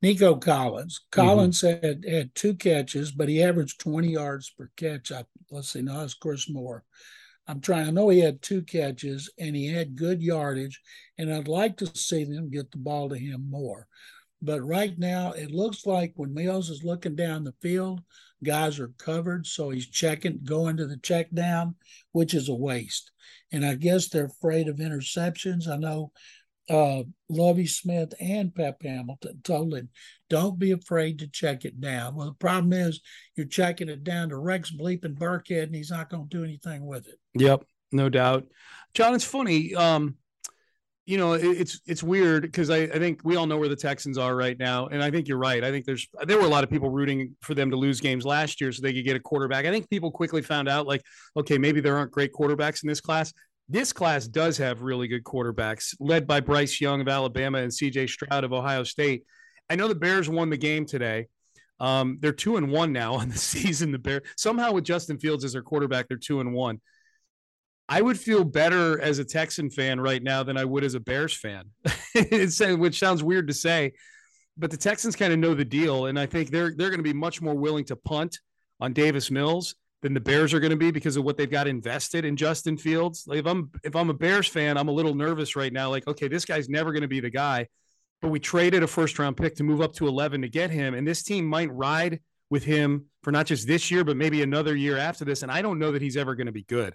Nico 0.00 0.36
Collins. 0.36 1.00
Collins 1.10 1.62
mm-hmm. 1.62 1.84
had 1.84 2.04
had 2.08 2.34
two 2.34 2.54
catches, 2.54 3.10
but 3.10 3.28
he 3.28 3.42
averaged 3.42 3.80
20 3.80 4.08
yards 4.08 4.50
per 4.56 4.70
catch. 4.76 5.10
I, 5.10 5.24
let's 5.50 5.70
see, 5.70 5.82
no, 5.82 6.04
it's 6.04 6.14
Chris 6.14 6.48
Moore. 6.48 6.84
I'm 7.48 7.60
trying. 7.60 7.88
I 7.88 7.90
know 7.90 8.10
he 8.10 8.20
had 8.20 8.42
two 8.42 8.62
catches 8.62 9.30
and 9.38 9.56
he 9.56 9.72
had 9.72 9.96
good 9.96 10.22
yardage, 10.22 10.80
and 11.16 11.32
I'd 11.32 11.48
like 11.48 11.78
to 11.78 11.86
see 11.96 12.24
them 12.24 12.50
get 12.50 12.70
the 12.70 12.78
ball 12.78 13.08
to 13.08 13.16
him 13.16 13.48
more. 13.48 13.88
But 14.40 14.60
right 14.60 14.96
now, 14.98 15.32
it 15.32 15.50
looks 15.50 15.86
like 15.86 16.12
when 16.14 16.34
Mills 16.34 16.70
is 16.70 16.84
looking 16.84 17.16
down 17.16 17.42
the 17.42 17.54
field, 17.60 18.02
guys 18.44 18.78
are 18.78 18.92
covered, 18.98 19.46
so 19.46 19.70
he's 19.70 19.88
checking, 19.88 20.40
going 20.44 20.76
to 20.76 20.86
the 20.86 20.98
check 20.98 21.28
down, 21.32 21.74
which 22.12 22.34
is 22.34 22.48
a 22.48 22.54
waste. 22.54 23.10
And 23.50 23.64
I 23.64 23.74
guess 23.74 24.08
they're 24.08 24.26
afraid 24.26 24.68
of 24.68 24.76
interceptions. 24.76 25.66
I 25.66 25.76
know 25.76 26.12
uh, 26.68 27.02
Lovie 27.28 27.66
Smith 27.66 28.14
and 28.20 28.54
Pep 28.54 28.82
Hamilton 28.82 29.40
told 29.42 29.74
him, 29.74 29.88
don't 30.28 30.58
be 30.58 30.72
afraid 30.72 31.18
to 31.18 31.28
check 31.28 31.64
it 31.64 31.80
down. 31.80 32.14
Well, 32.14 32.26
the 32.26 32.34
problem 32.34 32.72
is 32.72 33.00
you're 33.36 33.46
checking 33.46 33.88
it 33.88 34.04
down 34.04 34.28
to 34.30 34.36
Rex 34.36 34.70
bleeping 34.70 35.16
Burkhead, 35.16 35.64
and 35.64 35.74
he's 35.74 35.90
not 35.90 36.10
going 36.10 36.28
to 36.28 36.36
do 36.36 36.44
anything 36.44 36.86
with 36.86 37.06
it. 37.06 37.18
Yep, 37.34 37.64
no 37.92 38.08
doubt. 38.08 38.46
John, 38.94 39.14
it's 39.14 39.24
funny. 39.24 39.74
Um, 39.74 40.16
you 41.06 41.16
know, 41.16 41.32
it, 41.32 41.42
it's 41.42 41.80
it's 41.86 42.02
weird 42.02 42.42
because 42.42 42.68
I, 42.68 42.80
I 42.82 42.98
think 42.98 43.22
we 43.24 43.36
all 43.36 43.46
know 43.46 43.56
where 43.56 43.70
the 43.70 43.76
Texans 43.76 44.18
are 44.18 44.36
right 44.36 44.58
now, 44.58 44.88
and 44.88 45.02
I 45.02 45.10
think 45.10 45.26
you're 45.26 45.38
right. 45.38 45.64
I 45.64 45.70
think 45.70 45.86
there's 45.86 46.06
there 46.26 46.36
were 46.36 46.44
a 46.44 46.50
lot 46.50 46.64
of 46.64 46.70
people 46.70 46.90
rooting 46.90 47.34
for 47.40 47.54
them 47.54 47.70
to 47.70 47.76
lose 47.76 47.98
games 47.98 48.26
last 48.26 48.60
year 48.60 48.72
so 48.72 48.82
they 48.82 48.92
could 48.92 49.06
get 49.06 49.16
a 49.16 49.20
quarterback. 49.20 49.64
I 49.64 49.70
think 49.70 49.88
people 49.88 50.10
quickly 50.10 50.42
found 50.42 50.68
out 50.68 50.86
like, 50.86 51.00
okay, 51.34 51.56
maybe 51.56 51.80
there 51.80 51.96
aren't 51.96 52.10
great 52.10 52.34
quarterbacks 52.34 52.82
in 52.82 52.88
this 52.90 53.00
class 53.00 53.32
this 53.68 53.92
class 53.92 54.26
does 54.26 54.58
have 54.58 54.82
really 54.82 55.08
good 55.08 55.24
quarterbacks, 55.24 55.94
led 56.00 56.26
by 56.26 56.40
Bryce 56.40 56.80
Young 56.80 57.00
of 57.00 57.08
Alabama 57.08 57.58
and 57.58 57.70
CJ 57.70 58.08
Stroud 58.08 58.44
of 58.44 58.52
Ohio 58.52 58.82
State. 58.82 59.24
I 59.68 59.76
know 59.76 59.88
the 59.88 59.94
Bears 59.94 60.28
won 60.28 60.48
the 60.48 60.56
game 60.56 60.86
today. 60.86 61.26
Um, 61.78 62.18
they're 62.20 62.32
two 62.32 62.56
and 62.56 62.70
one 62.70 62.92
now 62.92 63.14
on 63.14 63.28
the 63.28 63.38
season. 63.38 63.92
The 63.92 63.98
Bears 63.98 64.22
somehow 64.36 64.72
with 64.72 64.84
Justin 64.84 65.18
Fields 65.18 65.44
as 65.44 65.52
their 65.52 65.62
quarterback, 65.62 66.08
they're 66.08 66.16
two 66.16 66.40
and 66.40 66.52
one. 66.52 66.80
I 67.90 68.02
would 68.02 68.18
feel 68.18 68.44
better 68.44 69.00
as 69.00 69.18
a 69.18 69.24
Texan 69.24 69.70
fan 69.70 69.98
right 69.98 70.22
now 70.22 70.42
than 70.42 70.58
I 70.58 70.64
would 70.64 70.84
as 70.84 70.94
a 70.94 71.00
Bears 71.00 71.32
fan, 71.34 71.64
which 72.14 72.98
sounds 72.98 73.22
weird 73.22 73.48
to 73.48 73.54
say, 73.54 73.94
but 74.58 74.70
the 74.70 74.76
Texans 74.76 75.16
kind 75.16 75.32
of 75.32 75.38
know 75.38 75.54
the 75.54 75.64
deal, 75.64 76.06
and 76.06 76.18
I 76.18 76.26
think 76.26 76.50
they're 76.50 76.74
they're 76.76 76.90
going 76.90 76.98
to 76.98 77.04
be 77.04 77.12
much 77.12 77.40
more 77.40 77.54
willing 77.54 77.84
to 77.86 77.96
punt 77.96 78.38
on 78.80 78.92
Davis 78.92 79.30
Mills 79.30 79.74
than 80.02 80.14
the 80.14 80.20
Bears 80.20 80.54
are 80.54 80.60
going 80.60 80.70
to 80.70 80.76
be 80.76 80.90
because 80.90 81.16
of 81.16 81.24
what 81.24 81.36
they've 81.36 81.50
got 81.50 81.66
invested 81.66 82.24
in 82.24 82.36
Justin 82.36 82.76
Fields. 82.76 83.24
Like 83.26 83.38
if 83.38 83.46
I'm 83.46 83.70
if 83.82 83.96
I'm 83.96 84.10
a 84.10 84.14
Bears 84.14 84.46
fan, 84.46 84.76
I'm 84.76 84.88
a 84.88 84.92
little 84.92 85.14
nervous 85.14 85.56
right 85.56 85.72
now. 85.72 85.90
Like, 85.90 86.06
okay, 86.06 86.28
this 86.28 86.44
guy's 86.44 86.68
never 86.68 86.92
going 86.92 87.02
to 87.02 87.08
be 87.08 87.20
the 87.20 87.30
guy. 87.30 87.66
But 88.20 88.28
we 88.28 88.40
traded 88.40 88.82
a 88.82 88.86
first 88.86 89.18
round 89.18 89.36
pick 89.36 89.56
to 89.56 89.64
move 89.64 89.80
up 89.80 89.94
to 89.94 90.08
11 90.08 90.42
to 90.42 90.48
get 90.48 90.70
him, 90.70 90.94
and 90.94 91.06
this 91.06 91.22
team 91.22 91.44
might 91.44 91.72
ride 91.72 92.20
with 92.50 92.64
him 92.64 93.06
for 93.22 93.30
not 93.30 93.46
just 93.46 93.66
this 93.66 93.90
year, 93.90 94.04
but 94.04 94.16
maybe 94.16 94.42
another 94.42 94.74
year 94.74 94.96
after 94.96 95.24
this. 95.24 95.42
And 95.42 95.52
I 95.52 95.62
don't 95.62 95.78
know 95.78 95.92
that 95.92 96.02
he's 96.02 96.16
ever 96.16 96.34
going 96.34 96.46
to 96.46 96.52
be 96.52 96.64
good. 96.64 96.94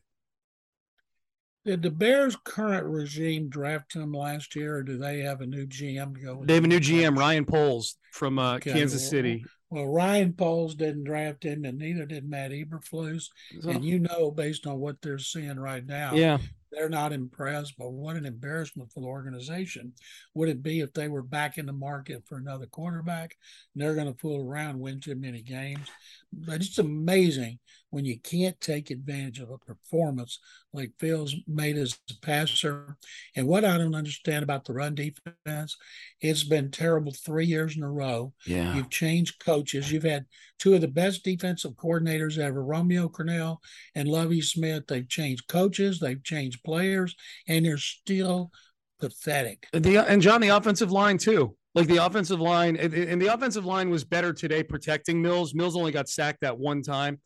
Did 1.66 1.82
the 1.82 1.92
Bears' 1.92 2.36
current 2.44 2.86
regime 2.86 3.48
draft 3.48 3.94
him 3.94 4.12
last 4.12 4.54
year, 4.54 4.78
or 4.78 4.84
do 4.84 4.98
they 4.98 5.20
have 5.20 5.39
a 5.39 5.46
new 5.46 5.66
GM 5.66 6.16
to 6.16 6.22
go? 6.22 6.44
They 6.44 6.56
have 6.56 6.66
a 6.66 6.68
new 6.68 6.80
GM, 6.80 7.18
Ryan 7.18 7.46
Poles 7.46 7.96
from 8.12 8.38
uh, 8.38 8.56
okay. 8.56 8.74
Kansas 8.74 9.10
City. 9.10 9.46
Well, 9.74 9.88
Ryan 9.88 10.34
Poles 10.34 10.76
didn't 10.76 11.06
draft 11.06 11.44
him, 11.44 11.66
and 11.66 11.80
neither 11.80 12.06
did 12.06 12.30
Matt 12.30 12.52
Eberflus. 12.52 13.30
So, 13.60 13.72
and 13.72 13.84
you 13.84 13.98
know, 13.98 14.30
based 14.30 14.68
on 14.68 14.78
what 14.78 15.02
they're 15.02 15.18
seeing 15.18 15.60
right 15.60 15.84
now, 15.84 16.14
yeah, 16.14 16.38
they're 16.74 16.90
not 16.90 17.14
impressed. 17.14 17.76
But 17.78 17.92
what 17.92 18.16
an 18.16 18.26
embarrassment 18.26 18.92
for 18.92 19.02
the 19.02 19.08
organization 19.08 19.94
would 20.34 20.50
it 20.50 20.64
be 20.64 20.80
if 20.80 20.94
they 20.94 21.08
were 21.08 21.24
back 21.24 21.58
in 21.58 21.66
the 21.66 21.74
market 21.74 22.24
for 22.28 22.38
another 22.38 22.66
quarterback? 22.66 23.36
they're 23.76 23.96
going 23.96 24.12
to 24.12 24.20
fool 24.20 24.40
around, 24.40 24.80
win 24.80 25.00
too 25.00 25.16
many 25.16 25.42
games. 25.42 25.88
But 26.32 26.62
it's 26.62 26.78
amazing 26.78 27.60
when 27.90 28.06
you 28.06 28.20
can't 28.20 28.60
take 28.60 28.90
advantage 28.90 29.40
of 29.40 29.52
a 29.52 29.58
performance 29.58 30.40
like 30.74 30.92
Fields 31.00 31.36
made 31.48 31.78
as 31.78 32.00
a 32.10 32.14
passer. 32.26 32.98
And 33.36 33.48
what 33.48 33.66
I 33.66 33.78
don't 33.78 33.96
understand 33.96 34.44
about 34.44 34.66
the 34.66 34.74
run 34.74 34.96
defense, 34.96 35.78
it's 36.22 36.44
been 36.44 36.72
terrible 36.72 37.12
three 37.12 37.46
years 37.46 37.78
in 37.78 37.84
a 37.84 37.92
row. 37.92 38.34
Yeah. 38.46 38.76
You've 38.76 38.90
changed 38.90 39.44
coaches. 39.44 39.92
You've 39.92 40.04
had 40.04 40.26
two 40.63 40.76
of 40.76 40.82
the 40.82 40.88
best 40.88 41.26
defensive 41.26 41.73
coordinators 41.73 42.38
ever, 42.38 42.63
Romeo 42.63 43.10
Crennel 43.10 43.58
and 43.95 44.08
Lovie 44.08 44.41
Smith. 44.41 44.86
They've 44.88 45.08
changed 45.08 45.49
coaches, 45.49 45.99
they've 45.99 46.23
changed 46.23 46.63
players, 46.63 47.15
and 47.49 47.65
they're 47.65 47.78
still 47.78 48.49
pathetic. 48.97 49.67
The, 49.73 49.97
and 49.97 50.21
John, 50.21 50.39
the 50.39 50.49
offensive 50.49 50.89
line 50.89 51.17
too. 51.17 51.58
Like 51.76 51.88
the 51.88 51.97
offensive 51.97 52.39
line, 52.39 52.78
and 52.78 53.21
the 53.21 53.34
offensive 53.34 53.65
line 53.65 53.89
was 53.89 54.06
better 54.06 54.32
today 54.32 54.63
protecting 54.63 55.21
Mills. 55.21 55.54
Mills 55.54 55.76
only 55.76 55.91
got 55.91 56.08
sacked 56.08 56.41
that 56.41 56.58
one 56.58 56.82
time. 56.82 57.19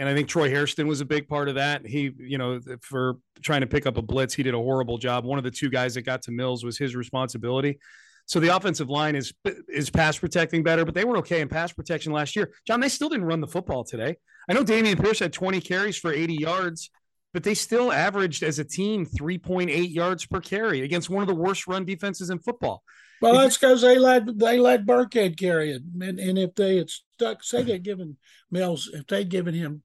And 0.00 0.08
I 0.08 0.14
think 0.14 0.28
Troy 0.28 0.50
Hairston 0.50 0.88
was 0.88 1.00
a 1.00 1.04
big 1.04 1.28
part 1.28 1.48
of 1.48 1.54
that. 1.54 1.86
He, 1.86 2.10
you 2.18 2.36
know, 2.36 2.58
for 2.82 3.14
trying 3.42 3.60
to 3.60 3.68
pick 3.68 3.86
up 3.86 3.96
a 3.96 4.02
blitz, 4.02 4.34
he 4.34 4.42
did 4.42 4.52
a 4.52 4.58
horrible 4.58 4.98
job. 4.98 5.24
One 5.24 5.38
of 5.38 5.44
the 5.44 5.52
two 5.52 5.70
guys 5.70 5.94
that 5.94 6.02
got 6.02 6.22
to 6.22 6.32
Mills 6.32 6.64
was 6.64 6.76
his 6.76 6.96
responsibility. 6.96 7.78
So 8.26 8.40
the 8.40 8.54
offensive 8.54 8.88
line 8.88 9.16
is 9.16 9.32
is 9.68 9.90
pass 9.90 10.18
protecting 10.18 10.62
better, 10.62 10.84
but 10.84 10.94
they 10.94 11.04
were 11.04 11.18
okay 11.18 11.40
in 11.40 11.48
pass 11.48 11.72
protection 11.72 12.12
last 12.12 12.34
year. 12.36 12.52
John, 12.66 12.80
they 12.80 12.88
still 12.88 13.08
didn't 13.08 13.26
run 13.26 13.40
the 13.40 13.46
football 13.46 13.84
today. 13.84 14.16
I 14.48 14.52
know 14.54 14.64
Dameon 14.64 15.02
Pierce 15.02 15.18
had 15.18 15.32
20 15.32 15.60
carries 15.60 15.96
for 15.96 16.12
80 16.12 16.34
yards, 16.34 16.90
but 17.32 17.42
they 17.42 17.54
still 17.54 17.92
averaged 17.92 18.42
as 18.42 18.58
a 18.58 18.64
team 18.64 19.06
3.8 19.06 19.92
yards 19.92 20.26
per 20.26 20.40
carry 20.40 20.82
against 20.82 21.10
one 21.10 21.22
of 21.22 21.28
the 21.28 21.34
worst 21.34 21.66
run 21.66 21.84
defenses 21.84 22.30
in 22.30 22.38
football. 22.38 22.82
Well, 23.20 23.38
that's 23.38 23.56
because 23.56 23.82
they 23.82 23.98
let 23.98 24.38
they 24.38 24.58
let 24.58 24.86
Burkhead 24.86 25.38
carry 25.38 25.72
it, 25.72 25.82
and, 26.00 26.18
and 26.18 26.38
if 26.38 26.54
they 26.54 26.76
had 26.76 26.90
stuck, 26.90 27.42
say 27.42 27.62
they'd 27.62 27.82
given 27.82 28.16
Mills, 28.50 28.90
if 28.92 29.06
they'd 29.06 29.28
given 29.28 29.54
him 29.54 29.82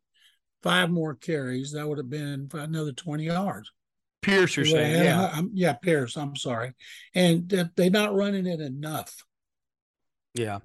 five 0.62 0.90
more 0.90 1.16
carries, 1.16 1.72
that 1.72 1.88
would 1.88 2.00
have 2.00 2.10
been 2.10 2.50
another 2.54 2.92
twenty 2.92 3.26
yards. 3.26 3.72
Pierce, 4.22 4.58
you're 4.58 4.66
saying, 4.66 5.04
yeah, 5.04 5.30
I'm, 5.34 5.52
yeah, 5.54 5.74
Pierce. 5.74 6.18
I'm 6.18 6.36
sorry, 6.36 6.74
and 7.16 7.48
they're 7.48 7.90
not 7.90 8.14
running 8.14 8.46
it 8.46 8.60
enough. 8.60 9.24
Yeah, 10.34 10.60